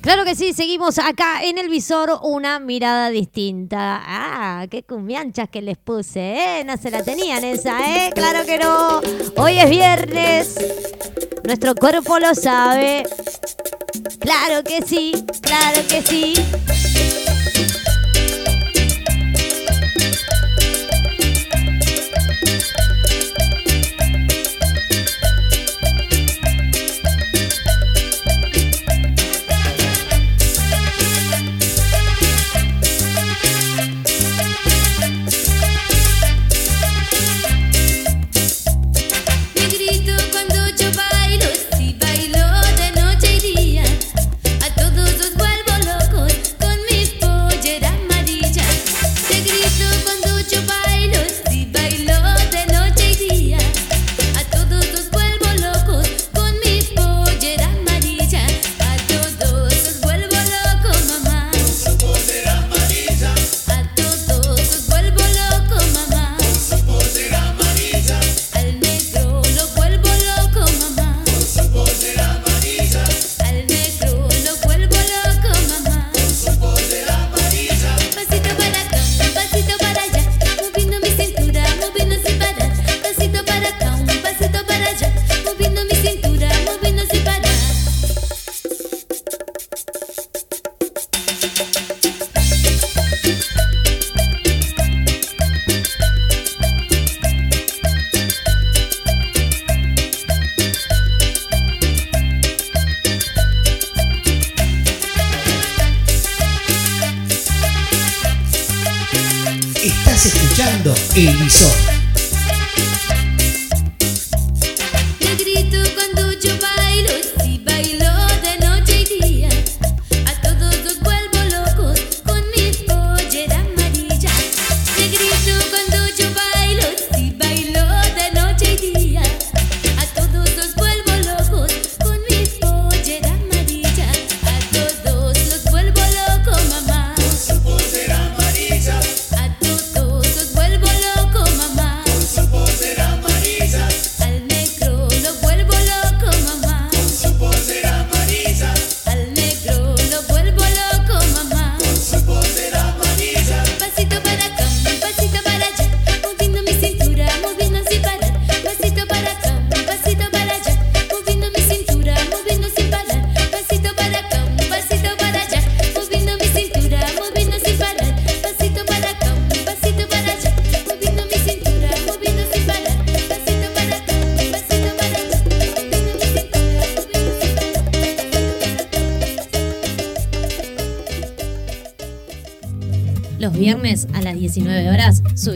Claro 0.00 0.24
que 0.24 0.36
sí, 0.36 0.52
seguimos 0.52 1.00
acá 1.00 1.42
en 1.42 1.58
el 1.58 1.68
visor 1.68 2.20
una 2.22 2.60
mirada 2.60 3.10
distinta. 3.10 4.00
Ah, 4.06 4.66
qué 4.70 4.84
cumbianchas 4.84 5.48
que 5.48 5.60
les 5.60 5.76
puse, 5.76 6.20
¿eh? 6.60 6.64
No 6.64 6.76
se 6.76 6.92
la 6.92 7.02
tenían 7.02 7.42
esa, 7.42 7.78
¿eh? 7.80 8.12
Claro 8.14 8.46
que 8.46 8.56
no. 8.56 9.00
Hoy 9.36 9.58
es 9.58 9.68
viernes. 9.68 10.54
Nuestro 11.42 11.74
cuerpo 11.74 12.20
lo 12.20 12.36
sabe. 12.36 13.02
Claro 14.20 14.62
que 14.62 14.82
sí, 14.82 15.12
claro 15.40 15.80
que 15.88 16.02
sí. 16.02 16.34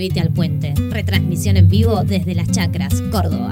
Subite 0.00 0.20
al 0.20 0.30
puente. 0.30 0.72
Retransmisión 0.88 1.58
en 1.58 1.68
vivo 1.68 2.04
desde 2.04 2.34
Las 2.34 2.50
Chacras, 2.50 3.02
Córdoba. 3.12 3.49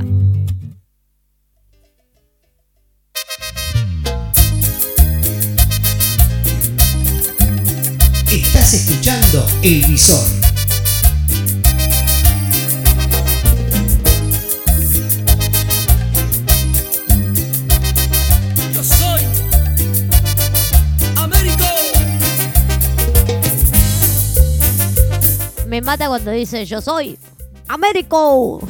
Dice 26.58 26.70
yo 26.70 26.80
soy 26.80 27.18
Américo. 27.68 28.60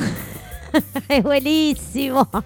es 1.09 1.22
buenísimo. 1.22 2.28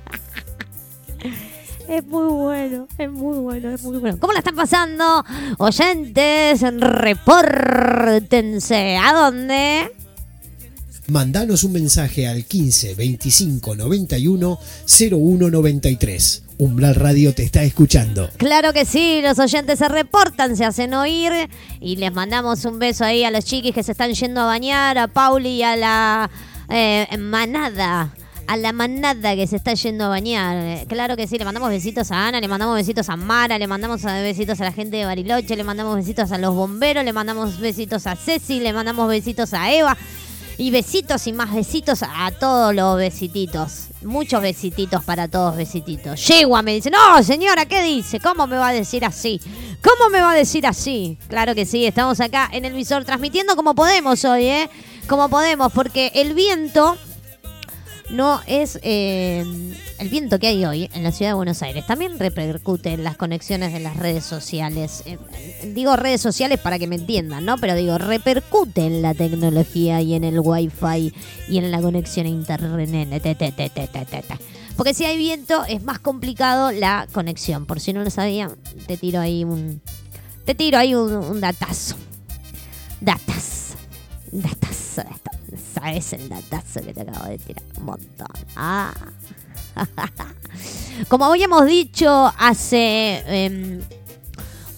Es 1.88 2.06
muy 2.06 2.32
bueno, 2.32 2.86
es 2.96 3.10
muy 3.10 3.38
bueno, 3.38 3.70
es 3.70 3.82
muy 3.82 3.98
bueno. 3.98 4.16
¿Cómo 4.18 4.32
la 4.32 4.38
están 4.38 4.54
pasando? 4.54 5.24
Oyentes, 5.58 6.60
repórtense. 6.78 8.96
¿A 8.96 9.12
dónde? 9.12 9.92
Mandanos 11.08 11.64
un 11.64 11.72
mensaje 11.72 12.28
al 12.28 12.44
15 12.44 12.94
25 12.94 13.74
91 13.74 14.58
01 15.10 15.50
93. 15.50 16.42
Umbral 16.62 16.94
Radio 16.94 17.34
te 17.34 17.42
está 17.42 17.64
escuchando. 17.64 18.30
Claro 18.36 18.72
que 18.72 18.84
sí, 18.84 19.20
los 19.20 19.40
oyentes 19.40 19.80
se 19.80 19.88
reportan, 19.88 20.56
se 20.56 20.64
hacen 20.64 20.94
oír 20.94 21.32
y 21.80 21.96
les 21.96 22.12
mandamos 22.12 22.64
un 22.64 22.78
beso 22.78 23.04
ahí 23.04 23.24
a 23.24 23.32
los 23.32 23.44
chiquis 23.44 23.74
que 23.74 23.82
se 23.82 23.90
están 23.90 24.12
yendo 24.12 24.42
a 24.42 24.44
bañar, 24.44 24.96
a 24.96 25.08
Pauli 25.08 25.56
y 25.56 25.62
a 25.64 25.74
la 25.74 26.30
eh, 26.68 27.08
manada. 27.18 28.14
A 28.46 28.56
la 28.56 28.72
manada 28.72 29.34
que 29.34 29.48
se 29.48 29.56
está 29.56 29.74
yendo 29.74 30.04
a 30.04 30.08
bañar. 30.08 30.86
Claro 30.86 31.16
que 31.16 31.26
sí, 31.26 31.36
le 31.36 31.44
mandamos 31.44 31.68
besitos 31.68 32.12
a 32.12 32.28
Ana, 32.28 32.40
le 32.40 32.46
mandamos 32.46 32.76
besitos 32.76 33.08
a 33.08 33.16
Mara, 33.16 33.58
le 33.58 33.66
mandamos 33.66 34.04
besitos 34.04 34.60
a 34.60 34.64
la 34.64 34.72
gente 34.72 34.98
de 34.98 35.04
Bariloche, 35.04 35.56
le 35.56 35.64
mandamos 35.64 35.96
besitos 35.96 36.30
a 36.30 36.38
los 36.38 36.54
bomberos, 36.54 37.04
le 37.04 37.12
mandamos 37.12 37.58
besitos 37.58 38.06
a 38.06 38.14
Ceci, 38.14 38.60
le 38.60 38.72
mandamos 38.72 39.08
besitos 39.08 39.52
a 39.52 39.72
Eva. 39.72 39.96
Y 40.58 40.70
besitos 40.70 41.26
y 41.26 41.32
más 41.32 41.52
besitos 41.52 42.02
a 42.02 42.30
todos 42.32 42.74
los 42.74 42.96
besititos. 42.96 43.88
Muchos 44.02 44.42
besititos 44.42 45.02
para 45.04 45.28
todos 45.28 45.56
besititos. 45.56 46.26
Yegua 46.26 46.62
me 46.62 46.74
dice, 46.74 46.90
no 46.90 47.22
señora, 47.22 47.66
¿qué 47.66 47.82
dice? 47.82 48.20
¿Cómo 48.20 48.46
me 48.46 48.56
va 48.56 48.68
a 48.68 48.72
decir 48.72 49.04
así? 49.04 49.40
¿Cómo 49.82 50.10
me 50.10 50.20
va 50.20 50.32
a 50.32 50.36
decir 50.36 50.66
así? 50.66 51.18
Claro 51.28 51.54
que 51.54 51.66
sí, 51.66 51.86
estamos 51.86 52.20
acá 52.20 52.48
en 52.52 52.64
el 52.64 52.72
visor 52.72 53.04
transmitiendo 53.04 53.56
como 53.56 53.74
podemos 53.74 54.24
hoy, 54.24 54.44
¿eh? 54.44 54.70
Como 55.08 55.28
podemos, 55.28 55.72
porque 55.72 56.12
el 56.14 56.34
viento 56.34 56.96
no 58.12 58.40
es 58.46 58.78
eh, 58.82 59.44
el 59.98 60.08
viento 60.08 60.38
que 60.38 60.48
hay 60.48 60.64
hoy 60.64 60.90
en 60.92 61.02
la 61.02 61.12
ciudad 61.12 61.30
de 61.30 61.34
Buenos 61.34 61.62
Aires. 61.62 61.86
También 61.86 62.18
repercute 62.18 62.92
en 62.92 63.04
las 63.04 63.16
conexiones 63.16 63.72
de 63.72 63.80
las 63.80 63.96
redes 63.96 64.24
sociales. 64.24 65.02
Eh, 65.06 65.18
digo 65.74 65.96
redes 65.96 66.20
sociales 66.20 66.60
para 66.60 66.78
que 66.78 66.86
me 66.86 66.96
entiendan, 66.96 67.44
¿no? 67.44 67.56
Pero 67.58 67.74
digo, 67.74 67.98
repercute 67.98 68.86
en 68.86 69.02
la 69.02 69.14
tecnología 69.14 70.00
y 70.02 70.14
en 70.14 70.24
el 70.24 70.40
wifi 70.40 71.12
y 71.48 71.58
en 71.58 71.70
la 71.70 71.80
conexión 71.80 72.26
a 72.26 72.28
internet. 72.28 73.22
te, 73.22 73.34
te, 73.34 73.50
te, 73.52 73.70
te, 73.70 73.88
te, 73.88 74.04
te, 74.04 74.22
te. 74.22 74.34
Porque 74.76 74.94
si 74.94 75.04
hay 75.04 75.16
viento 75.16 75.64
es 75.64 75.82
más 75.82 75.98
complicado 75.98 76.72
la 76.72 77.06
conexión. 77.12 77.66
Por 77.66 77.80
si 77.80 77.92
no 77.92 78.02
lo 78.02 78.10
sabían, 78.10 78.56
te 78.86 78.96
tiro 78.96 79.20
ahí 79.20 79.44
un... 79.44 79.80
Te 80.44 80.54
tiro 80.54 80.78
ahí 80.78 80.94
un, 80.94 81.40
datazo. 81.40 81.96
Datas. 83.00 83.74
Datazo. 84.32 85.02
¿Sabes 85.74 86.12
el 86.12 86.28
datazo 86.28 86.80
que 86.82 86.92
te 86.92 87.00
acabo 87.02 87.26
de 87.28 87.38
tirar? 87.38 87.62
Un 87.78 87.84
montón. 87.84 88.26
Ah. 88.56 88.92
Como 91.08 91.24
habíamos 91.24 91.64
dicho 91.66 92.32
hace 92.38 93.22
em, 93.26 93.80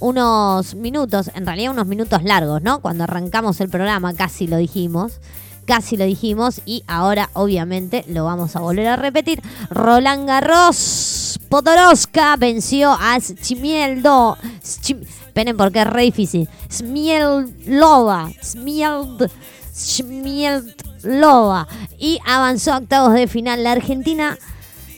unos 0.00 0.74
minutos, 0.74 1.30
en 1.34 1.46
realidad 1.46 1.72
unos 1.72 1.86
minutos 1.86 2.22
largos, 2.22 2.62
¿no? 2.62 2.80
Cuando 2.80 3.04
arrancamos 3.04 3.60
el 3.60 3.68
programa 3.68 4.14
casi 4.14 4.46
lo 4.46 4.56
dijimos. 4.56 5.20
Casi 5.66 5.96
lo 5.96 6.04
dijimos 6.04 6.60
y 6.66 6.84
ahora 6.86 7.30
obviamente 7.32 8.04
lo 8.08 8.24
vamos 8.26 8.54
a 8.54 8.60
volver 8.60 8.86
a 8.86 8.96
repetir. 8.96 9.40
Roland 9.70 10.28
Garros 10.28 11.40
Podoroska 11.48 12.36
venció 12.36 12.92
a 12.92 13.18
Schmieldo. 13.18 14.36
Schim- 14.62 15.00
Esperen 15.00 15.56
porque 15.56 15.80
es 15.80 15.86
re 15.86 16.02
difícil. 16.02 16.48
Smielova. 16.70 18.28
Smield, 18.42 19.30
Smielova. 19.74 21.66
Y 21.98 22.20
avanzó 22.26 22.72
a 22.72 22.78
octavos 22.78 23.14
de 23.14 23.26
final. 23.26 23.64
La 23.64 23.72
Argentina 23.72 24.38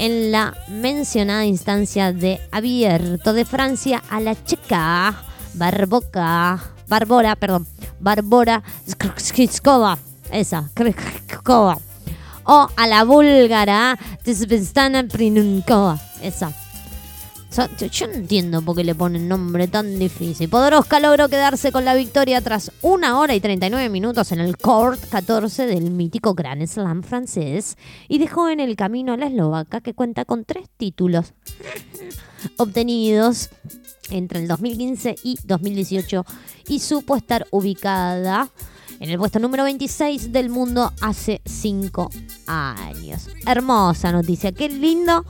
en 0.00 0.32
la 0.32 0.56
mencionada 0.66 1.44
instancia 1.44 2.10
de 2.10 2.40
abierto 2.50 3.34
de 3.34 3.44
Francia 3.44 4.02
a 4.08 4.18
la 4.18 4.34
checa 4.44 5.14
Barboca, 5.52 6.58
Barbora, 6.88 7.36
perdón, 7.36 7.66
Barbora 8.00 8.62
Skriskova, 8.88 9.98
esa, 10.32 10.70
Skriskova, 10.70 11.76
o 12.44 12.68
a 12.74 12.86
la 12.86 13.04
búlgara 13.04 13.98
Tsvestana 14.24 15.06
Prinunkova, 15.06 16.00
esa. 16.22 16.50
Yo- 17.90 18.06
no 18.06 18.12
entiendo 18.14 18.62
por 18.62 18.76
qué 18.76 18.84
le 18.84 18.94
ponen 18.94 19.26
nombre 19.26 19.66
tan 19.66 19.98
difícil. 19.98 20.48
Podoroska 20.48 21.00
logró 21.00 21.28
quedarse 21.28 21.72
con 21.72 21.84
la 21.84 21.94
victoria 21.94 22.40
tras 22.40 22.70
una 22.80 23.18
hora 23.18 23.34
y 23.34 23.40
39 23.40 23.88
minutos 23.88 24.30
en 24.30 24.38
el 24.40 24.56
Court 24.56 25.00
14 25.10 25.66
del 25.66 25.90
mítico 25.90 26.34
Grand 26.34 26.64
Slam 26.66 27.02
francés 27.02 27.76
y 28.08 28.18
dejó 28.18 28.48
en 28.48 28.60
el 28.60 28.76
camino 28.76 29.12
a 29.12 29.16
la 29.16 29.26
eslovaca 29.26 29.80
que 29.80 29.94
cuenta 29.94 30.24
con 30.24 30.44
tres 30.44 30.68
títulos 30.76 31.32
obtenidos 32.56 33.50
entre 34.10 34.40
el 34.40 34.48
2015 34.48 35.16
y 35.24 35.36
2018 35.44 36.24
y 36.68 36.78
supo 36.78 37.16
estar 37.16 37.46
ubicada 37.50 38.48
en 39.00 39.10
el 39.10 39.18
puesto 39.18 39.38
número 39.40 39.64
26 39.64 40.30
del 40.32 40.50
mundo 40.50 40.92
hace 41.00 41.40
cinco 41.44 42.10
años. 42.46 43.28
Hermosa 43.46 44.12
noticia, 44.12 44.52
qué 44.52 44.68
lindo, 44.68 45.24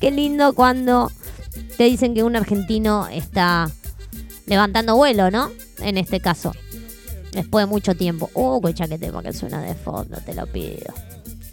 qué 0.00 0.10
lindo 0.10 0.52
cuando 0.52 1.10
te 1.76 1.84
dicen 1.84 2.14
que 2.14 2.22
un 2.22 2.36
argentino 2.36 3.08
está 3.08 3.70
levantando 4.46 4.96
vuelo, 4.96 5.30
¿no? 5.30 5.50
En 5.78 5.98
este 5.98 6.20
caso. 6.20 6.52
Después 7.32 7.64
de 7.64 7.70
mucho 7.70 7.94
tiempo. 7.94 8.30
Uh, 8.34 8.60
qué 8.62 8.98
tema 8.98 9.22
que 9.22 9.32
suena 9.32 9.60
de 9.60 9.74
fondo, 9.74 10.18
te 10.24 10.34
lo 10.34 10.46
pido. 10.46 10.94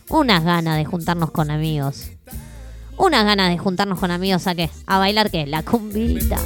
Unas 0.10 0.44
ganas 0.44 0.78
de 0.78 0.86
juntarnos 0.86 1.32
con 1.32 1.50
amigos. 1.50 2.12
Unas 2.98 3.26
ganas 3.26 3.50
de 3.50 3.58
juntarnos 3.58 4.00
con 4.00 4.12
amigos 4.12 4.46
a 4.46 4.54
qué? 4.54 4.70
A 4.86 5.00
bailar 5.00 5.32
qué? 5.32 5.48
La 5.48 5.64
cumbita. 5.64 6.40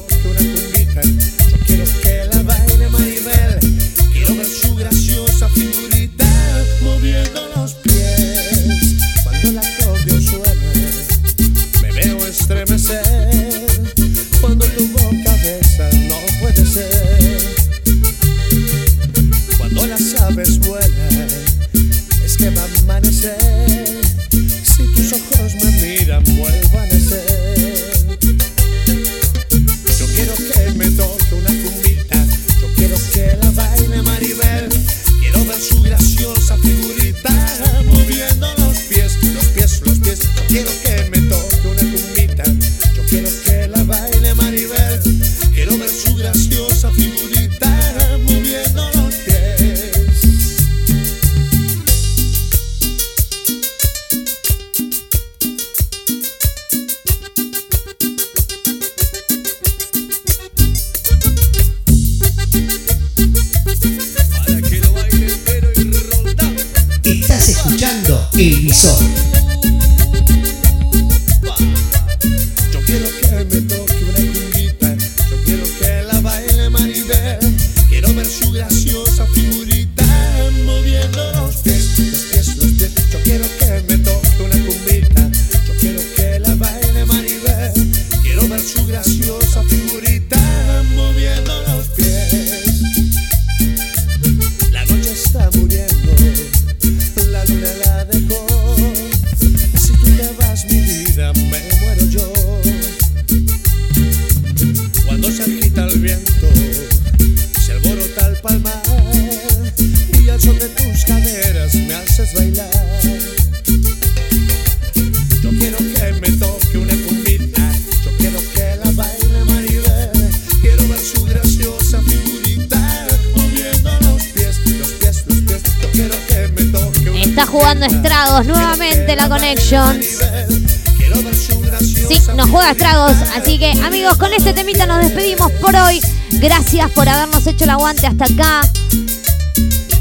por 136.96 137.08
habernos 137.08 137.46
hecho 137.46 137.66
el 137.66 137.70
aguante 137.70 138.08
hasta 138.08 138.26
acá. 138.26 138.62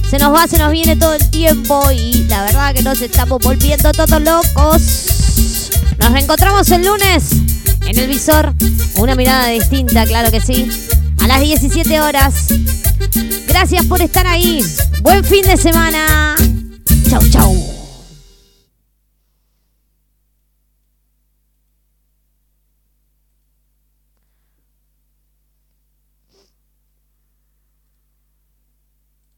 Se 0.09 0.19
nos 0.19 0.33
va, 0.33 0.47
se 0.47 0.59
nos 0.59 0.71
viene 0.71 0.97
todo 0.97 1.15
el 1.15 1.31
tiempo 1.31 1.91
y 1.91 2.25
la 2.29 2.45
verdad 2.45 2.73
que 2.73 2.83
nos 2.83 3.01
estamos 3.01 3.41
volviendo 3.43 3.91
todos 3.93 4.23
locos. 4.23 4.83
Nos 5.99 6.13
reencontramos 6.13 6.71
el 6.71 6.85
lunes 6.85 7.33
en 7.85 7.99
el 7.99 8.07
visor. 8.07 8.55
Una 8.97 9.17
mirada 9.17 9.49
distinta, 9.49 10.07
claro 10.07 10.31
que 10.31 10.41
sí. 10.41 10.69
A 11.21 11.27
las 11.27 11.41
17 11.41 12.01
horas. 12.01 12.47
Gracias 13.49 13.85
por 13.87 14.01
estar 14.01 14.27
ahí. 14.27 14.65
Buen 15.03 15.25
fin 15.25 15.43
de 15.43 15.57
semana. 15.57 16.34